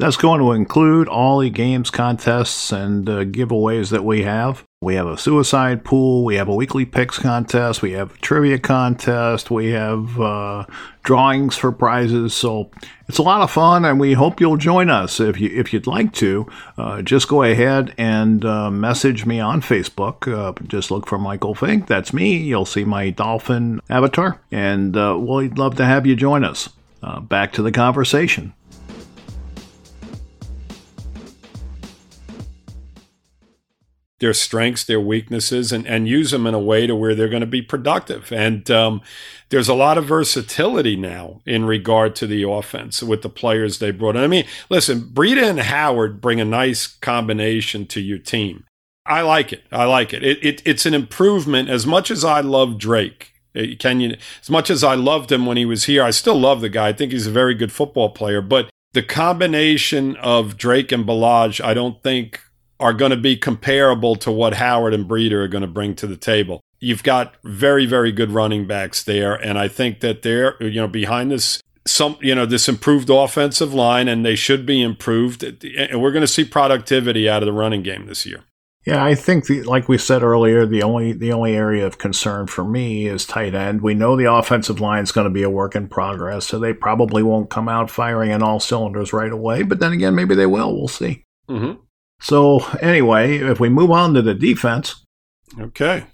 [0.00, 4.64] that's going to include all the games, contests, and uh, giveaways that we have.
[4.80, 6.24] We have a suicide pool.
[6.24, 7.82] We have a weekly picks contest.
[7.82, 9.50] We have a trivia contest.
[9.50, 10.64] We have uh,
[11.02, 12.32] drawings for prizes.
[12.32, 12.70] So
[13.06, 15.20] it's a lot of fun, and we hope you'll join us.
[15.20, 19.60] If you if you'd like to, uh, just go ahead and uh, message me on
[19.60, 20.26] Facebook.
[20.26, 21.86] Uh, just look for Michael Fink.
[21.86, 22.38] That's me.
[22.38, 26.70] You'll see my dolphin avatar, and uh, we'd love to have you join us.
[27.22, 28.54] Back to the conversation.
[34.20, 37.40] Their strengths, their weaknesses, and, and use them in a way to where they're going
[37.40, 38.30] to be productive.
[38.32, 39.00] And um,
[39.48, 43.90] there's a lot of versatility now in regard to the offense with the players they
[43.90, 44.22] brought in.
[44.22, 48.64] I mean, listen, Breida and Howard bring a nice combination to your team.
[49.06, 49.64] I like it.
[49.72, 50.22] I like it.
[50.22, 51.68] it, it it's an improvement.
[51.68, 55.56] As much as I love Drake, eh, Kenyan, as much as I loved him when
[55.56, 56.88] he was here, I still love the guy.
[56.88, 58.40] I think he's a very good football player.
[58.40, 62.40] But the combination of Drake and Ballage, I don't think
[62.80, 66.06] are going to be comparable to what Howard and Breida are going to bring to
[66.06, 66.60] the table.
[66.80, 70.88] You've got very, very good running backs there, and I think that they're you know
[70.88, 75.42] behind this some you know this improved offensive line, and they should be improved.
[75.42, 78.44] And we're going to see productivity out of the running game this year.
[78.86, 82.46] Yeah, I think the, like we said earlier, the only the only area of concern
[82.46, 83.82] for me is tight end.
[83.82, 86.72] We know the offensive line is going to be a work in progress, so they
[86.72, 89.64] probably won't come out firing on all cylinders right away.
[89.64, 90.74] But then again, maybe they will.
[90.74, 91.24] We'll see.
[91.48, 91.80] Mm-hmm.
[92.20, 95.04] So anyway, if we move on to the defense,
[95.58, 96.04] okay,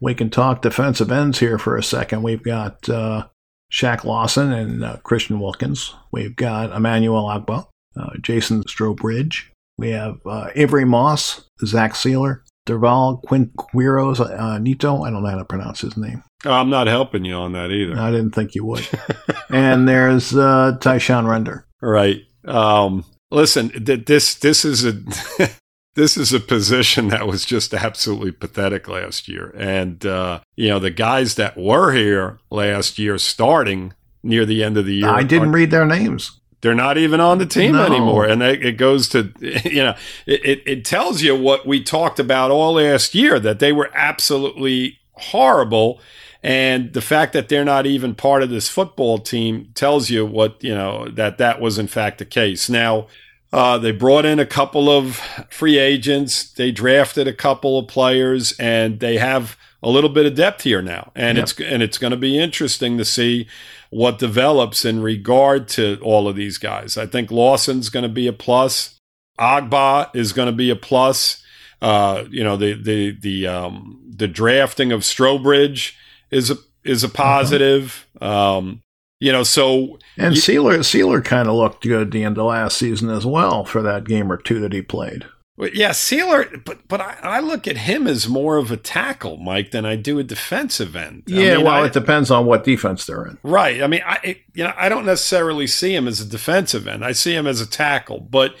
[0.00, 2.22] we can talk defensive ends here for a second.
[2.22, 3.28] We've got uh,
[3.72, 5.94] Shaq Lawson and uh, Christian Wilkins.
[6.12, 9.44] We've got Emmanuel Ogbah, uh, Jason Strowbridge.
[9.78, 15.02] We have uh, Avery Moss, Zach Sieler, Derval Quinquiros uh, Nito.
[15.02, 16.22] I don't know how to pronounce his name.
[16.44, 17.98] Oh, I'm not helping you on that either.
[17.98, 18.86] I didn't think you would.
[19.50, 21.66] and there's uh, Tyshun Render.
[21.80, 22.22] Right.
[22.44, 25.02] Um, listen, this this is a
[25.94, 30.78] this is a position that was just absolutely pathetic last year, and uh, you know
[30.78, 35.08] the guys that were here last year starting near the end of the year.
[35.08, 36.40] I didn't read their names.
[36.60, 37.84] They're not even on the team no.
[37.84, 39.32] anymore, and it goes to
[39.64, 39.94] you know
[40.26, 44.98] it, it tells you what we talked about all last year that they were absolutely
[45.12, 46.00] horrible
[46.46, 50.62] and the fact that they're not even part of this football team tells you what,
[50.62, 52.70] you know, that that was in fact the case.
[52.70, 53.08] Now,
[53.52, 55.16] uh, they brought in a couple of
[55.50, 56.52] free agents.
[56.52, 60.80] They drafted a couple of players, and they have a little bit of depth here
[60.80, 61.10] now.
[61.16, 61.42] And yep.
[61.42, 63.48] it's and it's going to be interesting to see
[63.90, 66.96] what develops in regard to all of these guys.
[66.96, 69.00] I think Lawson's going to be a plus.
[69.36, 71.42] Ogbah is going to be a plus.
[71.82, 75.94] Uh, you know the the the um, the drafting of Strowbridge
[76.30, 78.06] is a is a positive.
[78.20, 78.82] Um,
[79.18, 82.76] you know, so and you, Sieler Sieler kind of looked good the end of last
[82.76, 85.26] season as well for that game or two that he played.
[85.58, 89.70] Yeah, Sieler, but but I, I, look at him as more of a tackle, Mike,
[89.70, 91.22] than I do a defensive end.
[91.26, 93.38] Yeah, I mean, well, I, it depends on what defense they're in.
[93.42, 93.82] Right.
[93.82, 97.02] I mean, I you know I don't necessarily see him as a defensive end.
[97.02, 98.54] I see him as a tackle, but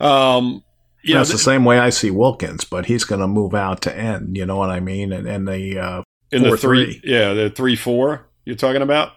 [0.00, 0.64] um,
[1.02, 3.82] you That's know, the same way I see Wilkins, but he's going to move out
[3.82, 4.36] to end.
[4.36, 5.12] You know what I mean?
[5.12, 9.12] And and the uh, in the three, three, yeah, the three four you're talking about.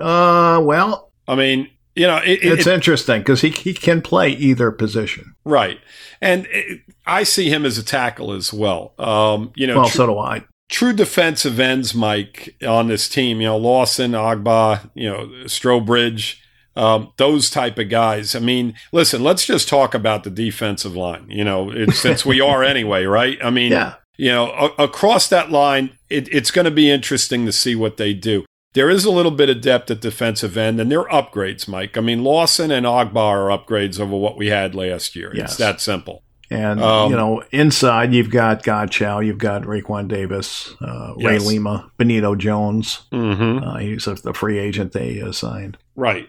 [0.00, 4.30] Uh, well, I mean, you know, it, it's it, interesting because he he can play
[4.30, 5.78] either position, right?
[6.20, 8.94] And it, I see him as a tackle as well.
[8.98, 10.44] Um, you know, well, tr- so do I.
[10.70, 13.40] True defensive ends, Mike, on this team.
[13.40, 16.38] You know, Lawson, Ogbah, you know, Strowbridge.
[16.76, 18.34] Um, those type of guys.
[18.34, 21.26] I mean, listen, let's just talk about the defensive line.
[21.28, 23.38] You know, since we are anyway, right?
[23.44, 27.46] I mean, yeah you know, a- across that line, it, it's going to be interesting
[27.46, 28.44] to see what they do.
[28.74, 31.96] There is a little bit of depth at defensive end, and they're upgrades, Mike.
[31.96, 35.30] I mean, Lawson and Ogbah are upgrades over what we had last year.
[35.34, 35.50] Yes.
[35.50, 36.24] It's that simple.
[36.50, 41.46] And, um, you know, inside you've got Godchaux, you've got Raekwon Davis, uh, Ray yes.
[41.46, 43.02] Lima, Benito Jones.
[43.12, 43.64] Mm-hmm.
[43.64, 45.78] Uh, he's a, the free agent they assigned.
[45.96, 46.28] Right.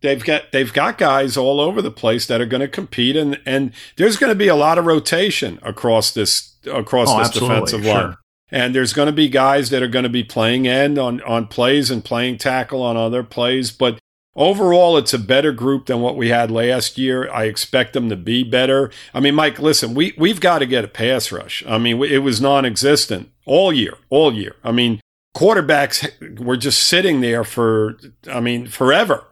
[0.00, 3.40] They've got they've got guys all over the place that are going to compete, and
[3.44, 7.84] and there's going to be a lot of rotation across this across oh, this defensive
[7.84, 8.16] line.
[8.50, 11.48] And there's going to be guys that are going to be playing end on, on
[11.48, 13.70] plays and playing tackle on other plays.
[13.70, 13.98] But
[14.34, 17.30] overall, it's a better group than what we had last year.
[17.30, 18.90] I expect them to be better.
[19.12, 21.62] I mean, Mike, listen, we, we've got to get a pass rush.
[21.68, 24.56] I mean, it was non existent all year, all year.
[24.64, 25.00] I mean,
[25.36, 27.98] quarterbacks were just sitting there for,
[28.30, 29.24] I mean, forever.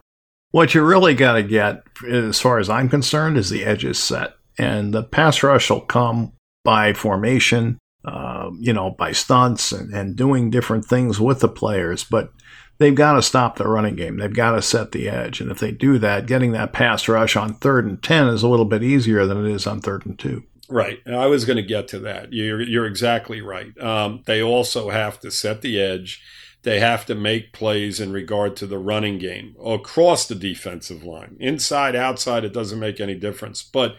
[0.57, 4.37] What you really got to get, as far as I'm concerned, is the edges set.
[4.57, 6.33] And the pass rush will come
[6.65, 12.05] by formation, uh, you know, by stunts and, and doing different things with the players.
[12.05, 12.33] But
[12.79, 14.17] they've got to stop the running game.
[14.17, 15.43] They've got to set the edge.
[15.43, 18.49] And if they do that, getting that pass rush on third and 10 is a
[18.49, 20.43] little bit easier than it is on third and two.
[20.71, 21.01] Right.
[21.07, 22.33] I was going to get to that.
[22.33, 23.79] You're, you're exactly right.
[23.79, 26.23] Um, they also have to set the edge.
[26.67, 31.37] They have to make plays in regard to the running game across the defensive line.
[31.39, 33.63] Inside, outside, it doesn't make any difference.
[33.63, 33.95] But,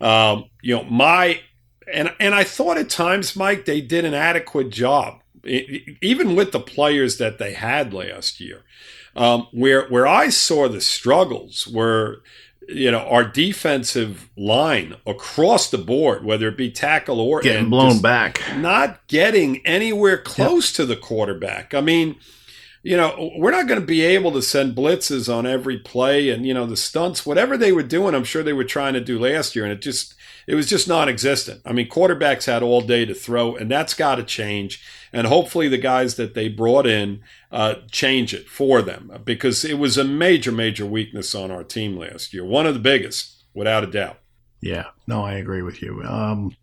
[0.00, 1.40] um, you know, my
[1.92, 6.52] and and I thought at times, Mike, they did an adequate job, it, even with
[6.52, 8.62] the players that they had last year.
[9.16, 12.22] Um, where where I saw the struggles were
[12.68, 17.70] you know, our defensive line across the board, whether it be tackle or Getting end,
[17.70, 18.40] blown back.
[18.56, 21.74] not getting anywhere close to the quarterback.
[21.74, 22.16] I mean,
[22.82, 26.46] you know, we're not going to be able to send blitzes on every play and,
[26.46, 29.18] you know, the stunts, whatever they were doing, I'm sure they were trying to do
[29.18, 29.64] last year.
[29.64, 30.14] And it just,
[30.46, 31.62] it was just non existent.
[31.64, 34.82] I mean, quarterbacks had all day to throw, and that's got to change.
[35.16, 39.78] And hopefully the guys that they brought in uh, change it for them because it
[39.78, 42.44] was a major, major weakness on our team last year.
[42.44, 44.18] One of the biggest, without a doubt.
[44.60, 46.02] Yeah, no, I agree with you.
[46.02, 46.54] Um,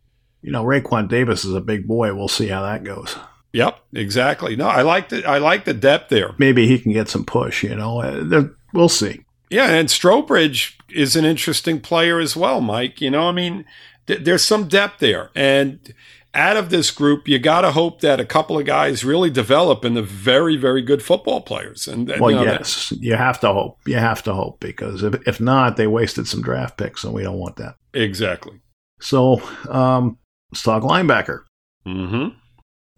[0.44, 2.14] you know, Raekwon Davis is a big boy.
[2.14, 3.16] We'll see how that goes.
[3.54, 4.56] Yep, exactly.
[4.56, 6.36] No, I like the I like the depth there.
[6.38, 7.64] Maybe he can get some push.
[7.64, 9.26] You know, uh, we'll see.
[9.50, 13.02] Yeah, and Strowbridge is an interesting player as well, Mike.
[13.02, 13.66] You know, I mean,
[14.08, 15.94] th- there's some depth there, and
[16.36, 19.86] out of this group, you got to hope that a couple of guys really develop
[19.86, 21.88] into very, very good football players.
[21.88, 23.80] And well, you know, yes, you have to hope.
[23.86, 27.24] You have to hope because if if not, they wasted some draft picks, and we
[27.24, 27.76] don't want that.
[27.94, 28.60] Exactly.
[29.00, 30.18] So, um,
[30.52, 31.42] let's talk linebacker.
[31.86, 32.30] Mm-hmm.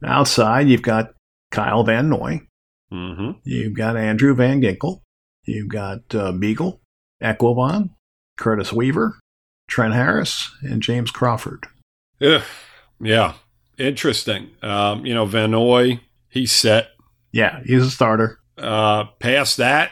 [0.05, 1.13] Outside, you've got
[1.51, 2.41] Kyle Van Noy.
[2.91, 3.39] Mm-hmm.
[3.43, 5.01] You've got Andrew Van Ginkel.
[5.45, 6.79] You've got uh, Biegel,
[7.21, 7.89] Equivon,
[8.37, 9.19] Curtis Weaver,
[9.67, 11.67] Trent Harris, and James Crawford.
[12.19, 12.43] Yeah,
[12.99, 13.33] yeah,
[13.77, 14.51] interesting.
[14.61, 16.89] Um, you know, Van Noy, he's set.
[17.31, 18.39] Yeah, he's a starter.
[18.57, 19.91] Uh, past that,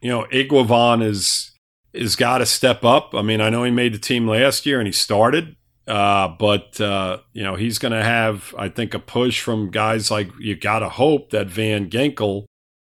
[0.00, 1.52] you know, Iguavon is
[1.92, 3.14] is got to step up.
[3.14, 6.80] I mean, I know he made the team last year and he started, uh, but
[6.80, 10.56] uh, you know he's going to have, I think, a push from guys like you
[10.56, 12.44] got to hope that Van Ginkel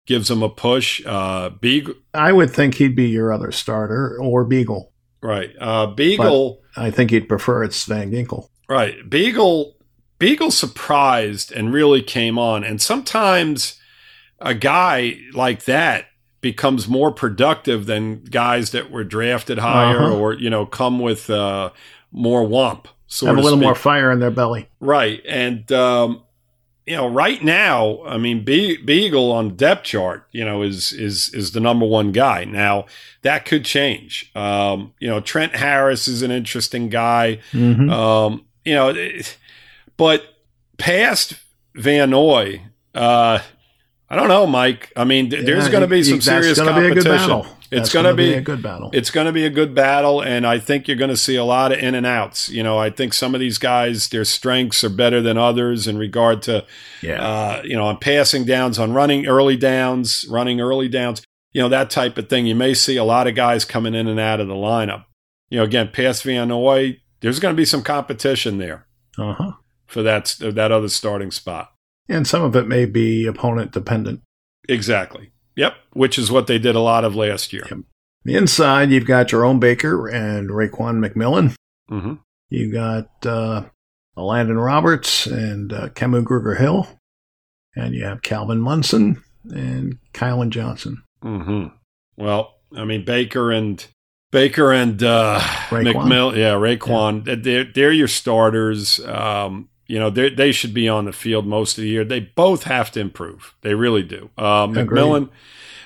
[0.07, 1.01] gives him a push.
[1.07, 4.87] Uh, Biegel, I would think he'd be your other starter or Biegel.
[5.23, 6.59] Right, uh, Biegel.
[6.75, 8.49] But I think he'd prefer it's Van Ginkel.
[8.69, 9.75] Right, Biegel.
[10.19, 13.79] Biegel surprised and really came on, and sometimes
[14.41, 16.07] a guy like that
[16.41, 20.17] becomes more productive than guys that were drafted higher uh-huh.
[20.17, 21.71] or you know come with uh,
[22.13, 22.87] more womp.
[23.09, 23.67] So have a little speak.
[23.67, 25.23] more fire in their belly, right?
[25.29, 26.23] And um,
[26.87, 30.93] you know, right now, I mean, Be- Biegel on the depth chart, you know, is
[30.93, 32.45] is is the number one guy.
[32.45, 32.87] Now
[33.23, 34.31] that could change.
[34.37, 37.41] Um, you know, Trent Harris is an interesting guy.
[37.53, 37.91] Mm-hmm.
[37.91, 38.95] Um, you know,
[39.97, 40.23] but
[40.79, 41.35] past
[41.75, 42.63] Van Noy,
[42.95, 43.39] uh,
[44.09, 44.93] I don't know, Mike.
[44.97, 47.29] I mean, th- Yeah, there's going to be some serious gonna be a good competition.
[47.29, 47.47] battle.
[47.73, 48.91] It's going to gonna be, a good battle.
[48.93, 51.43] It's going to be a good battle, and I think you're going to see a
[51.45, 52.49] lot of in and outs.
[52.49, 55.99] You know, I think some of these guys, their strengths are better than others in
[55.99, 56.65] regard to,
[57.03, 61.61] yeah, uh, you know, on passing downs, on running early downs, running early downs, you
[61.61, 62.47] know, that type of thing.
[62.47, 65.07] You may see a lot of guys coming in and out of the lineup.
[65.51, 68.87] You know, again, past Van Noy, there's going to be some competition there
[69.19, 69.53] uh huh.
[69.87, 71.73] for that that other starting spot.
[72.09, 74.21] And some of it may be opponent dependent.
[74.69, 75.33] Exactly.
[75.57, 75.75] Yep.
[75.93, 77.67] Which is what they did a lot of last year.
[77.69, 77.81] Yep.
[78.25, 81.55] The inside, you've got Jerome Baker and Raekwon McMillan.
[81.89, 82.15] hmm
[82.51, 83.65] You got uh,
[84.17, 86.89] Landon Roberts and uh, Kamu Grugier-Hill,
[87.77, 91.03] and you have Calvin Munson and Kylan Johnson.
[91.23, 91.67] hmm
[92.17, 93.85] Well, I mean Baker and
[94.31, 95.39] Baker and uh,
[95.71, 95.95] Raekwon.
[95.95, 97.43] McMill, yeah, Raekwon.
[97.43, 99.01] They're they're your starters.
[99.07, 102.05] Um, you know, they they should be on the field most of the year.
[102.05, 103.55] They both have to improve.
[103.63, 104.31] They really do.
[104.37, 105.31] Um, McMillan.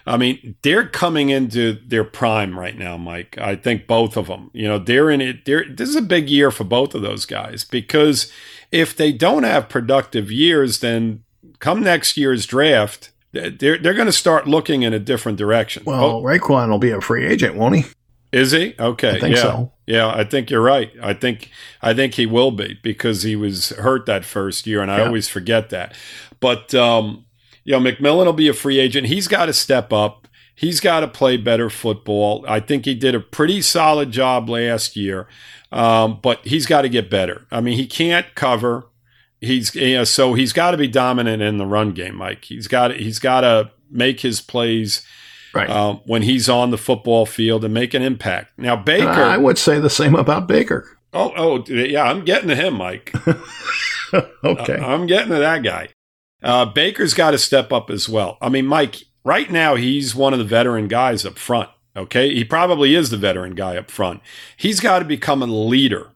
[0.06, 3.36] I mean, they're coming into their prime right now, Mike.
[3.38, 4.50] I think both of them.
[4.54, 5.44] You know, they're in it.
[5.44, 8.32] They're, this is a big year for both of those guys because
[8.72, 11.22] if they don't have productive years, then
[11.58, 15.82] come next year's draft, they're they're going to start looking in a different direction.
[15.84, 17.84] Well, Oh, Raekwon will be a free agent, won't he?
[18.32, 18.74] Is he?
[18.78, 19.72] Okay, I think yeah, so.
[19.86, 20.08] yeah.
[20.08, 20.90] I think you're right.
[21.02, 21.50] I think
[21.82, 25.06] I think he will be because he was hurt that first year, and I Yeah.
[25.06, 25.94] always forget that.
[26.38, 27.24] But um,
[27.64, 29.08] you know, McMillan will be a free agent.
[29.08, 30.28] He's got to step up.
[30.54, 32.44] He's got to play better football.
[32.46, 35.26] I think he did a pretty solid job last year,
[35.72, 37.46] um, but he's got to get better.
[37.50, 38.86] I mean, he can't cover.
[39.40, 42.44] He's you know, so he's got to be dominant in the run game, Mike.
[42.44, 45.04] He's got he's got to make his plays
[45.54, 45.68] Right.
[45.70, 48.52] um, when he's on the football field and make an impact.
[48.58, 50.96] Now Baker, I would say the same about Baker.
[51.12, 53.12] oh oh yeah, I'm getting to him, Mike.
[54.44, 54.78] okay.
[54.78, 55.88] I- I'm getting to that guy.
[56.42, 58.38] Uh, Baker's got to step up as well.
[58.40, 61.68] I mean, Mike, right now he's one of the veteran guys up front.
[61.96, 64.22] Okay, he probably is the veteran guy up front.
[64.56, 66.12] He's got to become a leader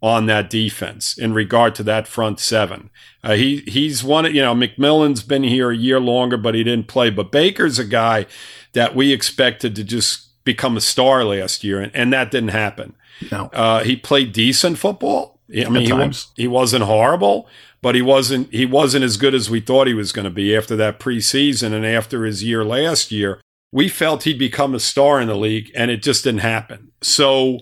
[0.00, 2.90] on that defense in regard to that front seven.
[3.24, 4.26] Uh, he he's one.
[4.26, 7.10] of- You know, McMillan's been here a year longer, but he didn't play.
[7.10, 8.26] But Baker's a guy
[8.74, 12.94] that we expected to just become a star last year, and, and that didn't happen.
[13.32, 13.46] no.
[13.52, 15.40] Uh, he played decent football.
[15.50, 16.28] I mean, he, wa- times.
[16.36, 17.48] he wasn't horrible,
[17.82, 20.54] but he wasn't he wasn't as good as we thought he was going to be
[20.56, 23.40] after that preseason and after his year last year.
[23.72, 26.92] we felt he'd become a star in the league, and it just didn't happen.
[27.02, 27.60] So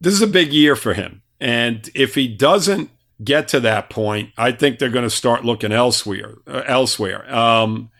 [0.00, 1.22] this is a big year for him.
[1.44, 2.88] And if he doesn't
[3.22, 6.36] get to that point, I think they're going to start looking elsewhere.
[6.46, 7.90] Uh, elsewhere, um,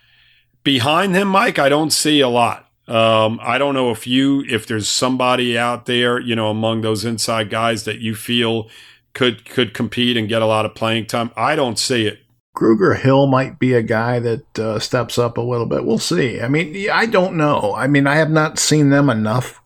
[0.62, 2.70] behind him, Mike, I don't see a lot.
[2.88, 7.04] Um, I don't know if you, if there's somebody out there, you know, among those
[7.04, 8.70] inside guys that you feel
[9.12, 11.30] could could compete and get a lot of playing time.
[11.36, 12.20] I don't see it.
[12.56, 15.84] Grugier Hill might be a guy that uh, steps up a little bit.
[15.84, 16.40] We'll see.
[16.40, 17.74] I mean, I don't know.
[17.76, 19.60] I mean, I have not seen them enough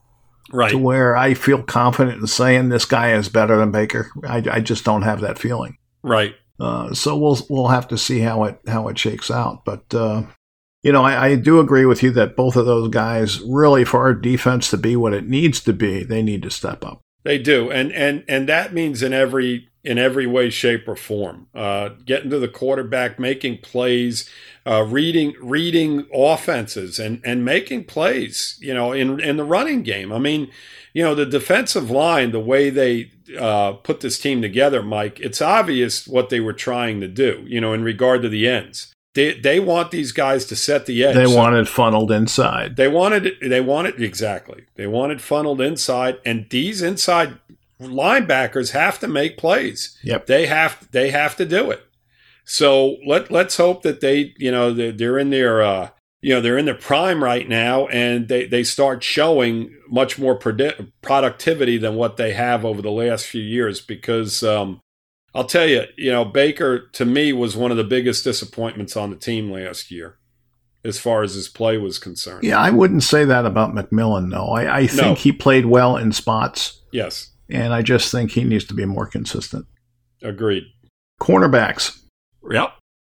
[0.51, 0.71] right.
[0.71, 4.09] to where I feel confident in saying this guy is better than Baker.
[4.27, 5.77] I, I just don't have that feeling.
[6.03, 6.35] Right.
[6.59, 9.63] Uh, so we'll we'll have to see how it how it shakes out.
[9.63, 10.23] But uh,
[10.83, 14.01] you know, I, I, do agree with you that both of those guys really, for
[14.01, 17.01] our defense to be what it needs to be, they need to step up.
[17.23, 21.47] They do, and and and that means in every in every way, shape, or form.
[21.53, 24.29] Uh, getting to the quarterback, making plays,
[24.69, 28.57] uh, reading reading offenses, and and making plays.
[28.61, 30.13] You know, in in the running game.
[30.13, 30.51] I mean,
[30.93, 35.19] you know, the defensive line, the way they uh, put this team together, Mike.
[35.19, 37.43] It's obvious what they were trying to do.
[37.47, 38.93] You know, in regard to the ends.
[39.15, 41.15] They, they want these guys to set the edge.
[41.15, 42.75] They wanted funneled inside.
[42.75, 44.65] They wanted they wanted exactly.
[44.75, 47.39] They wanted funneled inside, and these inside
[47.81, 49.97] linebackers have to make plays.
[50.03, 50.27] Yep.
[50.27, 51.88] They have they have to do it.
[52.51, 55.89] So let let's hope that they you know they're, they're in their uh,
[56.19, 60.37] you know they're in their prime right now, and they they start showing much more
[60.37, 64.79] produ- productivity than what they have over the last few years because um,
[65.35, 69.11] I'll tell you, you know, Baker to me was one of the biggest disappointments on
[69.11, 70.17] the team last year
[70.83, 72.43] as far as his play was concerned.
[72.43, 74.47] Yeah, I wouldn't say that about McMillan, though.
[74.49, 75.13] I, I think No.
[75.13, 79.05] he played well in spots, Yes, and I just think he needs to be more
[79.05, 79.67] consistent.
[80.23, 80.63] agreed.
[81.21, 81.97] Cornerbacks.
[82.49, 82.73] Yep.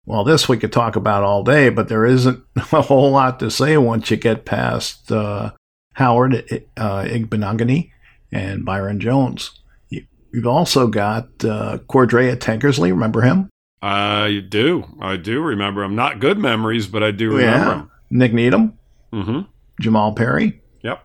[0.06, 3.50] Well, this we could talk about all day, but there isn't a whole lot to
[3.50, 5.52] say once you get past uh,
[5.94, 6.34] Howard
[6.76, 7.90] uh, Igbinoghene
[8.32, 9.50] and Byron Jones.
[9.90, 12.90] You- You've also got uh, Cordrea Tankersley.
[12.90, 13.48] Remember him?
[13.80, 14.84] I do.
[15.00, 15.94] I do remember him.
[15.94, 17.90] Not good memories, but I do remember him.
[18.10, 18.78] Nick Needham.
[19.12, 19.40] Mm-hmm.
[19.80, 21.04] Jamal Perry, Yep.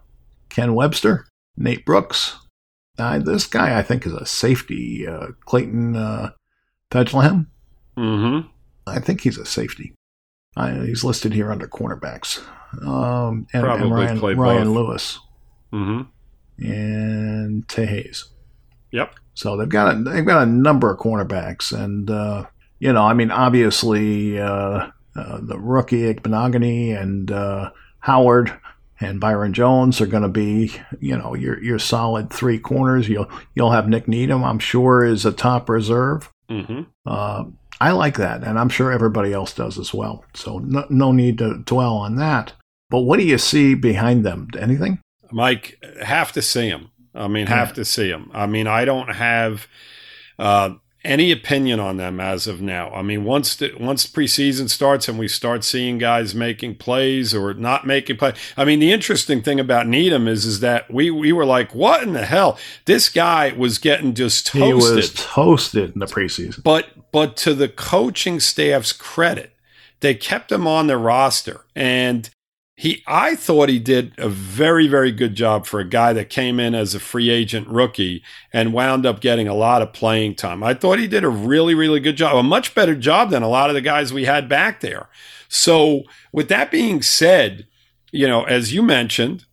[0.49, 1.25] Ken Webster,
[1.57, 2.37] Nate Brooks.
[2.99, 5.07] Uh, this guy, I think, is a safety.
[5.07, 6.31] Uh, Clayton uh,
[6.91, 7.47] Fejedelem.
[7.97, 8.47] Mm-hmm.
[8.85, 9.93] I think he's a safety.
[10.55, 12.39] Uh, he's listed here under cornerbacks.
[12.85, 14.75] Um, and, and Probably Ryan, played Ryan both.
[14.75, 15.19] Lewis
[15.73, 16.65] Mm-hmm.
[16.65, 18.25] and Tae Hayes.
[18.91, 19.13] Yep.
[19.33, 22.45] So they've got a, they've got a number of cornerbacks, and uh,
[22.79, 28.57] you know, I mean, obviously uh, uh, the rookie Igbinoghene and uh, Howard
[28.99, 33.07] and Byron Jones are going to be, you know, your your solid three corners.
[33.07, 36.31] You'll you'll have Nick Needham, I'm sure, is a top reserve.
[36.49, 37.09] Mm-hmm.
[37.79, 40.25] I like that, and I'm sure everybody else does as well.
[40.33, 42.53] So no, no need to dwell on that.
[42.89, 44.47] But what do you see behind them?
[44.57, 44.99] Anything?
[45.31, 46.89] Mike, have to see them.
[47.13, 47.73] I mean, have Yeah.
[47.75, 48.31] to see them.
[48.33, 49.67] I mean, I don't have
[50.39, 50.71] uh,
[51.07, 52.91] any opinion on them as of now.
[52.91, 57.53] I mean, once the, once preseason starts and we start seeing guys making plays or
[57.53, 58.35] not making plays.
[58.55, 62.03] I mean, the interesting thing about Needham is is that we we were like, what
[62.03, 62.59] in the hell?
[62.85, 66.61] This guy was getting just He was toasted in the preseason.
[66.61, 69.53] But but to the coaching staff's credit,
[70.01, 72.29] they kept him on the roster and
[72.77, 76.59] he I thought he did a very very good job for a guy that came
[76.59, 78.23] in as a free agent rookie
[78.53, 80.63] and wound up getting a lot of playing time.
[80.63, 83.49] I thought he did a really really good job, a much better job than a
[83.49, 85.09] lot of the guys we had back there.
[85.49, 87.65] So with that being said,
[88.11, 89.45] you know, as you mentioned,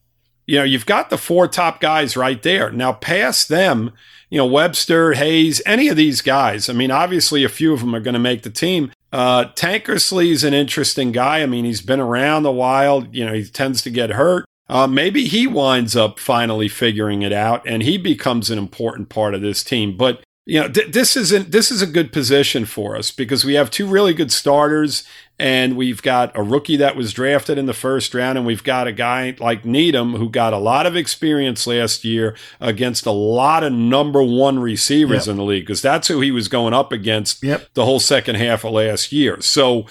[0.46, 2.70] you know, you've got the four top guys right there.
[2.70, 3.92] Now past them,
[4.28, 6.68] you know, Webster, Hayes, any of these guys.
[6.68, 8.92] I mean, obviously a few of them are going to make the team.
[9.14, 11.40] Uh, is an interesting guy.
[11.40, 13.06] I mean, he's been around a while.
[13.12, 14.44] You know, he tends to get hurt.
[14.68, 19.34] Uh, maybe he winds up finally figuring it out, and he becomes an important part
[19.34, 19.96] of this team.
[19.96, 23.54] But you know, th- this isn't this is a good position for us because we
[23.54, 25.02] have two really good starters,
[25.38, 28.86] and we've got a rookie that was drafted in the first round, and we've got
[28.86, 33.64] a guy like Needham who got a lot of experience last year against a lot
[33.64, 35.32] of number one receivers Yep.
[35.32, 37.70] in the league because that's who he was going up against Yep.
[37.72, 39.38] the whole second half of last year.
[39.40, 39.86] So,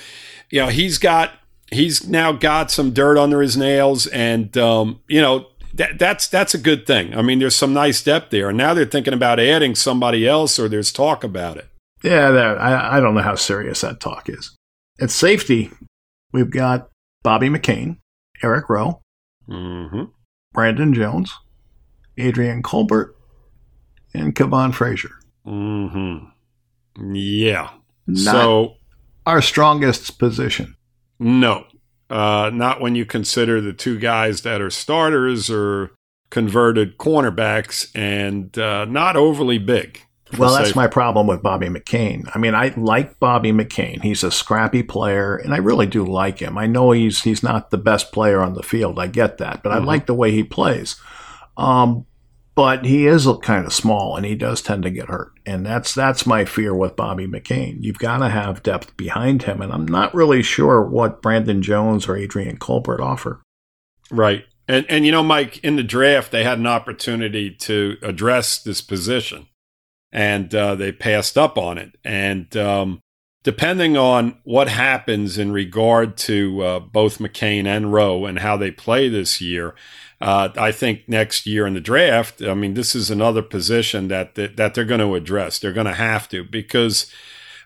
[0.51, 1.31] you know, he's got
[1.71, 6.53] he's now got some dirt under his nails, and um, you know that that's that's
[6.53, 7.15] a good thing.
[7.15, 10.59] I mean, there's some nice depth there, and now they're thinking about adding somebody else,
[10.59, 11.67] or there's talk about it.
[12.03, 14.55] Yeah, that, I, I don't know how serious that talk is.
[14.99, 15.71] At safety,
[16.33, 16.89] we've got
[17.23, 17.97] Bobby McCain,
[18.41, 19.01] Eric Rowe,
[19.49, 20.03] Mm-hmm.
[20.53, 21.33] Brandon Jones,
[22.17, 23.15] Adrian Colbert,
[24.13, 25.11] and Kavon Frazier.
[25.45, 27.15] Mm-hmm.
[27.15, 27.69] Yeah.
[28.05, 28.73] Not so
[29.25, 30.75] our strongest position.
[31.19, 31.65] no,
[32.13, 35.89] Uh, not when you consider the two guys that are starters or
[36.29, 39.99] converted cornerbacks and uh, not overly big.
[40.37, 42.29] Well, that's my problem with Bobby McCain.
[42.35, 44.03] I mean, I like Bobby McCain.
[44.03, 46.55] He's a scrappy player, and I really do like him.
[46.55, 48.99] I know he's he's not the best player on the field.
[48.99, 49.81] I get that, but mm-hmm.
[49.81, 50.97] I like the way he plays.
[51.57, 52.05] Um,
[52.55, 55.93] but he is kind of small, and he does tend to get hurt, and that's
[55.93, 57.77] that's my fear with Bobby McCain.
[57.81, 62.07] You've got to have depth behind him, and I'm not really sure what Brandon Jones
[62.07, 63.41] or Adrian Colbert offer.
[64.11, 64.45] Right.
[64.67, 68.81] And and you know, Mike, in the draft, they had an opportunity to address this
[68.81, 69.47] position,
[70.11, 71.97] and uh, they passed up on it.
[72.05, 72.99] And um,
[73.43, 78.71] depending on what happens in regard to uh, both McCain and Rowe and how they
[78.71, 79.75] play this year,
[80.23, 84.35] uh, I think next year in the draft, I mean, this is another position that
[84.35, 85.59] that, that they're going to address.
[85.59, 87.11] They're going to have to because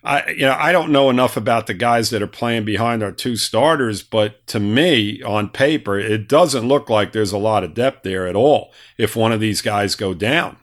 [0.03, 3.11] I you know I don't know enough about the guys that are playing behind our
[3.11, 7.75] two starters, but to me, on paper, it doesn't look like there's a lot of
[7.75, 8.73] depth there at all.
[8.97, 10.57] If one of these guys go down,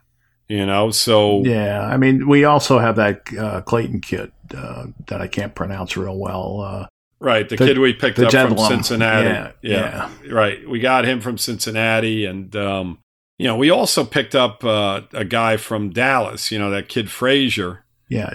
[0.49, 1.87] you know, so yeah.
[1.87, 6.19] I mean, we also have that uh, Clayton kid uh, that I can't pronounce real
[6.19, 6.89] well.
[7.25, 9.29] Uh, right, the, the, kid we picked up from Cincinnati.
[9.29, 10.69] Yeah, yeah, yeah, right.
[10.69, 12.99] We got him from Cincinnati, and um,
[13.39, 16.51] you know, we also picked up uh, a guy from Dallas.
[16.51, 17.85] You know, that kid Frazier.
[18.09, 18.35] Yeah,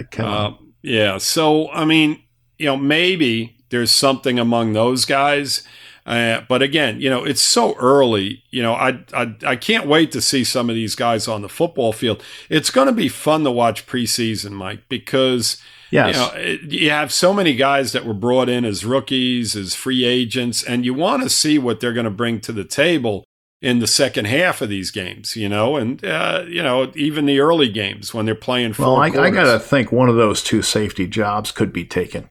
[0.82, 1.18] yeah.
[1.18, 2.22] So, I mean,
[2.58, 5.62] you know, maybe there's something among those guys.
[6.06, 8.42] Uh, but again, you know, it's so early.
[8.50, 11.48] You know, I, I I can't wait to see some of these guys on the
[11.48, 12.22] football field.
[12.48, 16.14] It's going to be fun to watch preseason, Mike, because yes.
[16.14, 20.04] you know you have so many guys that were brought in as rookies, as free
[20.04, 23.24] agents, and you want to see what they're going to bring to the table
[23.62, 27.40] in the second half of these games, you know, and uh, you know even the
[27.40, 28.74] early games when they're playing.
[28.78, 32.28] Well, I, I got to think one of those two safety jobs could be taken.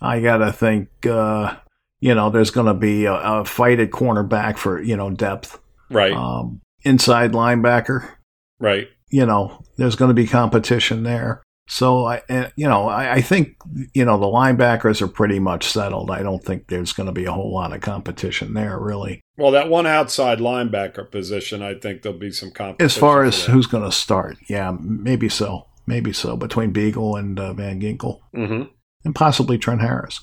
[0.00, 1.56] I got to think, uh,
[2.00, 5.60] you know, there's going to be a, a, fight at cornerback for you know depth,
[5.90, 6.12] right?
[6.12, 8.10] Um, inside linebacker,
[8.58, 8.88] right?
[9.10, 11.43] You know, there's going to be competition there.
[11.66, 12.22] So I,
[12.56, 13.56] you know, I, I, think
[13.94, 16.10] you know the linebackers are pretty much settled.
[16.10, 19.22] I don't think there's going to be a whole lot of competition there, really.
[19.38, 22.84] Well, that one outside linebacker position, I think there'll be some competition.
[22.84, 27.40] As far as who's going to start, yeah, maybe so, maybe so between Biegel and
[27.40, 28.64] uh, Van Ginkel, mm-hmm.
[29.04, 30.20] and possibly Trent Harris.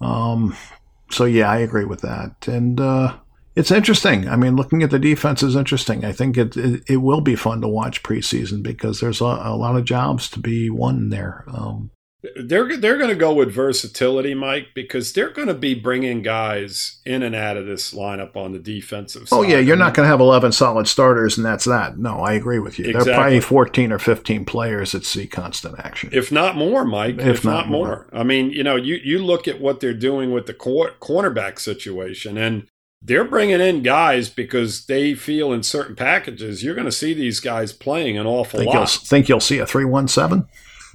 [0.00, 0.56] Um,
[1.10, 3.16] so yeah, I agree with that, and uh,
[3.58, 4.28] it's interesting.
[4.28, 6.04] I mean, looking at the defense is interesting.
[6.04, 9.56] I think it it, it will be fun to watch preseason because there's a, a
[9.56, 11.44] lot of jobs to be won there.
[11.48, 11.90] Um,
[12.36, 17.00] they're they're going to go with versatility, Mike, because they're going to be bringing guys
[17.04, 19.28] in and out of this lineup on the defensive.
[19.28, 19.36] Side.
[19.36, 21.98] Oh yeah, you're not going to have 11 solid starters, and that's that.
[21.98, 22.84] No, I agree with you.
[22.84, 23.04] Exactly.
[23.06, 27.18] There are probably 14 or 15 players that see constant action, if not more, Mike.
[27.18, 27.86] If, if not, not more.
[27.86, 28.08] more.
[28.12, 31.58] I mean, you know, you you look at what they're doing with the cor- cornerback
[31.58, 32.68] situation, and
[33.00, 37.40] they're bringing in guys because they feel in certain packages you're going to see these
[37.40, 38.74] guys playing an awful think lot.
[38.74, 40.46] You'll, think you'll see a three one seven?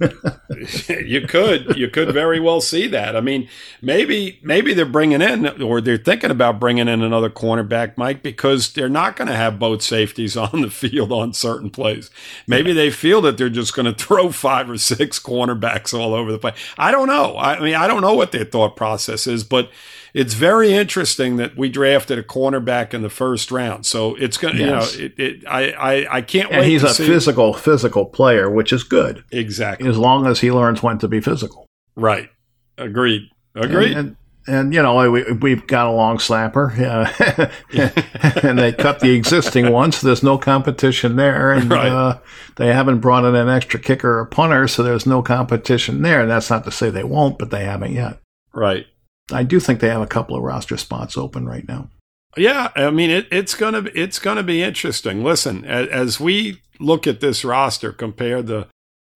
[0.88, 3.16] you could you could very well see that.
[3.16, 3.48] I mean,
[3.80, 8.72] maybe maybe they're bringing in or they're thinking about bringing in another cornerback, Mike, because
[8.72, 12.10] they're not going to have both safeties on the field on certain plays.
[12.46, 16.32] Maybe they feel that they're just going to throw five or six cornerbacks all over
[16.32, 16.56] the place.
[16.76, 17.36] I don't know.
[17.38, 19.70] I mean, I don't know what their thought process is, but
[20.14, 23.84] it's very interesting that we drafted a cornerback in the first round.
[23.84, 24.96] So it's going to, yes.
[24.96, 26.68] you know, it, it, I, I, I can't and wait.
[26.68, 27.04] he's a see.
[27.04, 29.24] physical, physical player, which is good.
[29.32, 29.88] Exactly.
[29.88, 31.66] As long as he learns when to be physical.
[31.96, 32.30] Right.
[32.78, 33.28] Agreed.
[33.56, 33.96] Agreed.
[33.96, 39.00] And, and, and you know we, we've got a long slapper, uh, and they cut
[39.00, 41.90] the existing one, so there's no competition there, and right.
[41.90, 42.18] uh,
[42.56, 46.26] they haven't brought in an extra kicker or punter, so there's no competition there.
[46.26, 48.20] That's not to say they won't, but they haven't yet.
[48.52, 48.86] Right.
[49.32, 51.88] I do think they have a couple of roster spots open right now.
[52.36, 55.22] Yeah, I mean it, it's gonna it's gonna be interesting.
[55.22, 58.68] Listen, as, as we look at this roster compared to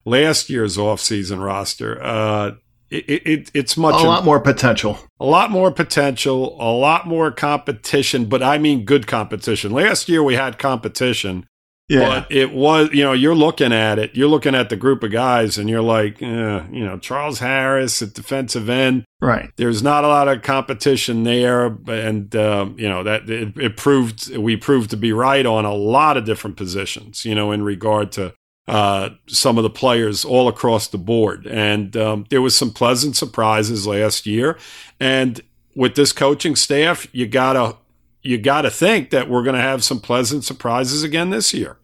[0.05, 2.53] last year's offseason roster, uh,
[2.91, 4.99] it, it, it's much a lot more potential.
[5.21, 9.73] A lot more potential, a lot more competition, but I mean good competition.
[9.73, 11.47] Last year we had competition,
[11.89, 12.21] yeah.
[12.21, 15.11] But it was, you know, you're looking at it, you're looking at the group of
[15.11, 19.05] guys and you're like, eh, you know, Charles Harris at defensive end.
[19.21, 19.51] Right.
[19.57, 21.67] There's not a lot of competition there.
[21.89, 25.75] And, um, you know, that it, it, proved, we proved to be right on a
[25.75, 28.35] lot of different positions, you know, in regard to
[28.69, 31.47] uh, some of the players all across the board.
[31.47, 34.59] And um, there was some pleasant surprises last year.
[35.01, 35.41] And
[35.75, 37.77] with this coaching staff, you got to
[38.23, 41.79] you got to think that we're going to have some pleasant surprises again this year.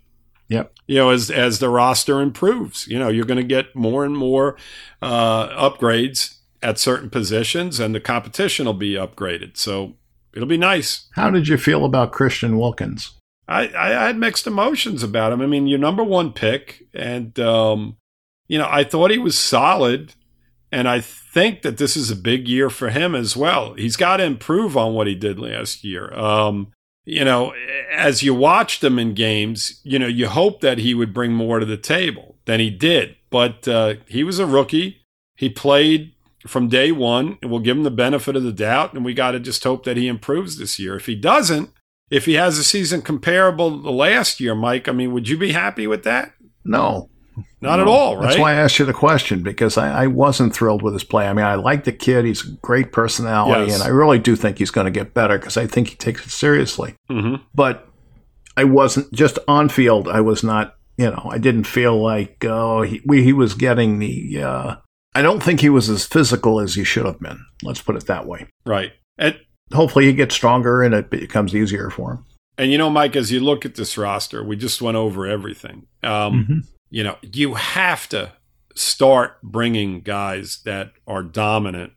[0.48, 0.72] Yep.
[0.86, 4.16] You know, as as the roster improves, you know, you're going to get more and
[4.16, 4.56] more
[5.00, 9.56] uh, upgrades at certain positions, and the competition will be upgraded.
[9.56, 9.94] So
[10.34, 11.06] it'll be nice.
[11.12, 13.12] How did you feel about Christian Wilkins?
[13.46, 15.40] I, I had mixed emotions about him.
[15.40, 17.96] I mean, your number one pick, and um,
[18.48, 20.14] you know, I thought he was solid,
[20.74, 23.74] and I think that this is a big year for him as well.
[23.74, 26.12] He's got to improve on what he did last year.
[26.12, 26.72] Um,
[27.04, 27.54] you know,
[27.92, 31.60] as you watched him in games, you know, you hope that he would bring more
[31.60, 33.14] to the table than he did.
[33.30, 35.02] But uh, he was a rookie.
[35.36, 36.12] He played
[36.44, 38.94] from day one, and we'll give him the benefit of the doubt.
[38.94, 40.96] And we got to just hope that he improves this year.
[40.96, 41.70] If he doesn't,
[42.10, 45.52] if he has a season comparable to last year, Mike, I mean, would you be
[45.52, 46.32] happy with that?
[46.64, 47.10] No.
[47.60, 47.82] Not no.
[47.82, 48.28] at all, right?
[48.28, 51.26] That's why I asked you the question because I, I, wasn't thrilled with his play.
[51.26, 53.80] I mean, I like the kid; he's a great personality, yes.
[53.80, 56.26] and I really do think he's going to get better because I think he takes
[56.26, 56.94] it seriously.
[57.10, 57.42] Mm-hmm.
[57.54, 57.88] But
[58.56, 60.08] I wasn't just on field.
[60.08, 63.98] I was not, you know, I didn't feel like oh he we, he was getting
[63.98, 64.42] the.
[64.42, 64.76] Uh,
[65.14, 67.44] I don't think he was as physical as he should have been.
[67.62, 68.48] Let's put it that way.
[68.66, 68.92] Right.
[69.16, 69.38] And
[69.72, 72.24] hopefully he gets stronger and it becomes easier for him.
[72.56, 75.86] And you know, Mike, as you look at this roster, we just went over everything.
[76.02, 76.58] Um, mm-hmm.
[76.94, 78.34] You know, you have to
[78.76, 81.94] start bringing guys that are dominant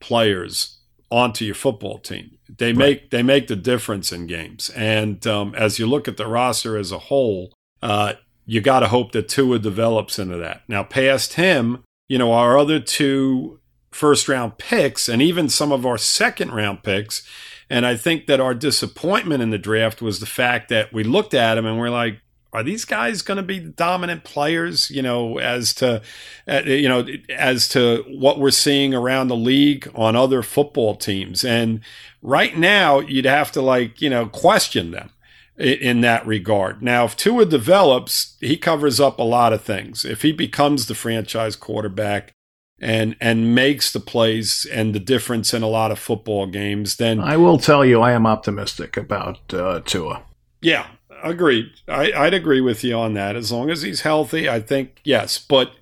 [0.00, 0.78] players
[1.10, 2.38] onto your football team.
[2.56, 2.76] They right.
[2.76, 4.70] make they make the difference in games.
[4.70, 8.12] And um, as you look at the roster as a whole, uh,
[8.44, 10.62] you got to hope that Tua develops into that.
[10.68, 13.58] Now, past him, you know, our other two
[13.90, 17.28] first round picks and even some of our second round picks.
[17.68, 21.34] And I think that our disappointment in the draft was the fact that we looked
[21.34, 22.20] at them and we're like,
[22.56, 26.00] are these guys going to be dominant players you know as to
[26.48, 31.44] uh, you know as to what we're seeing around the league on other football teams
[31.44, 31.80] and
[32.22, 35.10] right now you'd have to like you know question them
[35.58, 36.82] in that regard.
[36.82, 40.04] Now, if Tua develops, he covers up a lot of things.
[40.04, 42.34] If he becomes the franchise quarterback,
[42.78, 47.20] and and makes the plays and the difference in a lot of football games, then
[47.20, 50.22] I will tell you I am optimistic about uh, Tua.
[50.60, 50.86] Yeah,
[51.30, 51.70] agreed.
[51.88, 53.36] I, I'd agree with you on that.
[53.36, 55.38] As long as he's healthy, I think yes.
[55.38, 55.72] But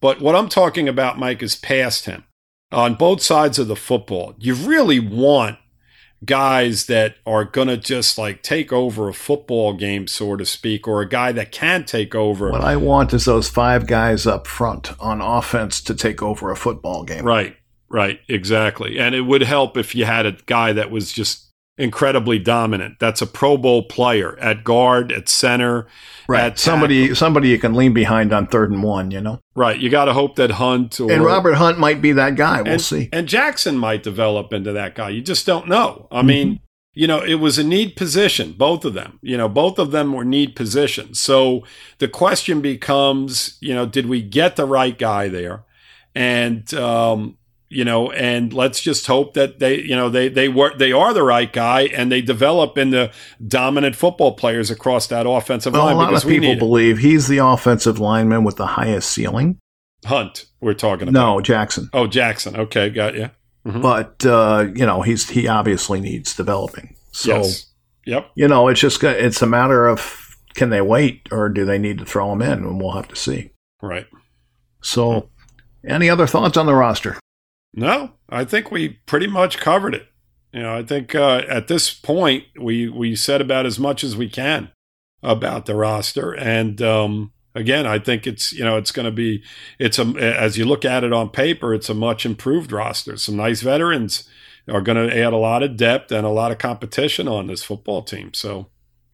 [0.00, 2.24] but what I'm talking about, Mike, is past him
[2.70, 4.34] on both sides of the football.
[4.38, 5.58] You really want
[6.24, 10.88] guys that are going to just like take over a football game, so to speak,
[10.88, 12.50] or a guy that can take over.
[12.50, 16.56] What I want is those five guys up front on offense to take over a
[16.56, 17.24] football game.
[17.24, 17.56] Right,
[17.88, 18.98] right, exactly.
[18.98, 21.43] And it would help if you had a guy that was just
[21.76, 22.98] incredibly dominant.
[23.00, 25.86] That's a Pro Bowl player at guard, at center,
[26.28, 26.58] right.
[26.58, 29.10] somebody somebody you can lean behind on third and one.
[29.10, 29.78] You know, right.
[29.78, 32.62] You got to hope that Hunt or, and Robert Hunt might be that guy.
[32.62, 33.08] We'll and, see.
[33.12, 35.10] And Jackson might develop into that guy.
[35.10, 36.08] You just don't know.
[36.10, 36.26] I mm-hmm.
[36.26, 36.60] mean.
[36.96, 39.18] You know, it was a need position, both of them.
[39.20, 41.18] You know, both of them were need positions.
[41.18, 41.64] So
[41.98, 45.64] the question becomes, you know, did we get the right guy there?
[46.14, 47.36] And um,
[47.74, 51.12] you know, and let's just hope that they, you know, they they were they are
[51.12, 53.10] the right guy and they develop into
[53.46, 55.94] dominant football players across that offensive well, line.
[55.94, 59.58] A lot of people believe he's the offensive lineman with the highest ceiling.
[60.04, 61.20] Hunt, we're talking about.
[61.20, 61.88] No, Jackson.
[61.92, 62.56] Oh, Jackson.
[62.56, 63.30] Okay, got you.
[63.66, 63.80] Mm-hmm.
[63.80, 66.96] But uh, you know, he's he obviously needs developing.
[67.12, 67.66] So, yes.
[68.06, 68.30] yep.
[68.34, 71.98] You know, it's just it's a matter of can they wait or do they need
[71.98, 73.50] to throw him in, and we'll have to see.
[73.82, 74.06] Right.
[74.82, 75.30] So,
[75.86, 77.18] any other thoughts on the roster?
[77.76, 80.08] No, I think we pretty much covered it.
[80.52, 84.16] You know, I think uh, at this point we we said about as much as
[84.16, 84.70] we can
[85.22, 89.42] about the roster, and um, again, I think it's you know it's going to be
[89.80, 93.16] it's a as you look at it on paper, it's a much improved roster.
[93.16, 94.28] Some nice veterans
[94.68, 97.64] are going to add a lot of depth and a lot of competition on this
[97.64, 98.32] football team.
[98.32, 98.68] So,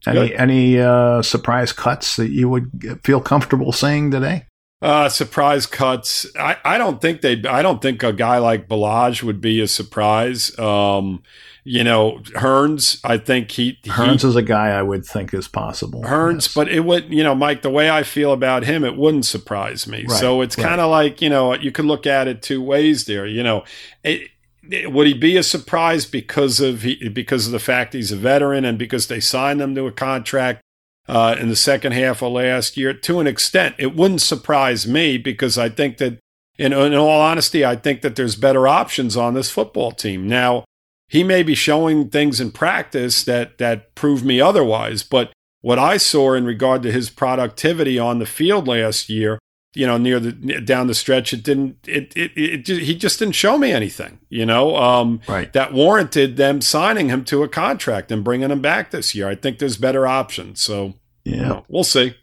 [0.07, 0.37] any good.
[0.37, 4.45] any uh, surprise cuts that you would feel comfortable saying today?
[4.83, 6.27] Uh, surprise cuts.
[6.39, 7.43] I, I don't think they.
[7.45, 10.59] I don't think a guy like Ballage would be a surprise.
[10.59, 11.23] Um,
[11.65, 12.99] you know, Hurns.
[13.05, 16.03] I think he, he Hurns is a guy I would think is possible.
[16.03, 16.55] Hurns, yes.
[16.55, 17.13] but it would.
[17.13, 17.61] You know, Mike.
[17.61, 20.07] The way I feel about him, it wouldn't surprise me.
[20.09, 20.67] Right, so it's right.
[20.67, 23.05] kind of like you know, you could look at it two ways.
[23.05, 23.65] There, you know,
[24.03, 24.31] it,
[24.71, 28.17] it, would he be a surprise because of he, because of the fact he's a
[28.17, 30.63] veteran and because they signed him to a contract
[31.11, 32.95] uh, in the second half of last year.
[32.95, 36.21] To an extent, it wouldn't surprise me because I think that,
[36.57, 40.29] in, in all honesty, I think that there's better options on this football team.
[40.29, 40.65] Now,
[41.09, 45.33] he may be showing things in practice that that prove me otherwise, but
[45.63, 49.41] what I saw in regard to his productivity on the field last year,
[49.75, 51.77] you know, near the down the stretch, it didn't.
[51.89, 54.21] It it, it, it he just didn't show me anything.
[54.29, 55.53] You know, um, right.
[55.53, 59.29] that warranted them signing him to a contract and bringing him back this year.
[59.29, 60.61] I think there's better options.
[60.61, 60.95] So
[61.25, 61.61] yeah.
[61.69, 62.15] we'll see.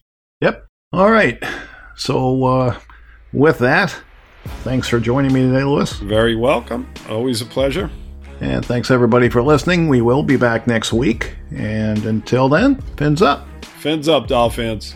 [0.41, 0.67] Yep.
[0.93, 1.41] All right.
[1.95, 2.79] So, uh,
[3.33, 3.99] with that,
[4.63, 5.91] Thanks for joining me today, Louis.
[5.99, 6.87] Very welcome.
[7.09, 7.89] Always a pleasure.
[8.39, 9.87] And thanks everybody for listening.
[9.87, 11.35] We will be back next week.
[11.55, 13.47] And until then, fins up.
[13.63, 14.95] Fins up, Dolphins.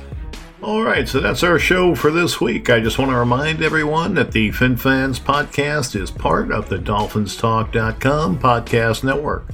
[0.61, 2.69] All right, so that's our show for this week.
[2.69, 8.37] I just want to remind everyone that the FinFans podcast is part of the DolphinsTalk.com
[8.37, 9.47] podcast network.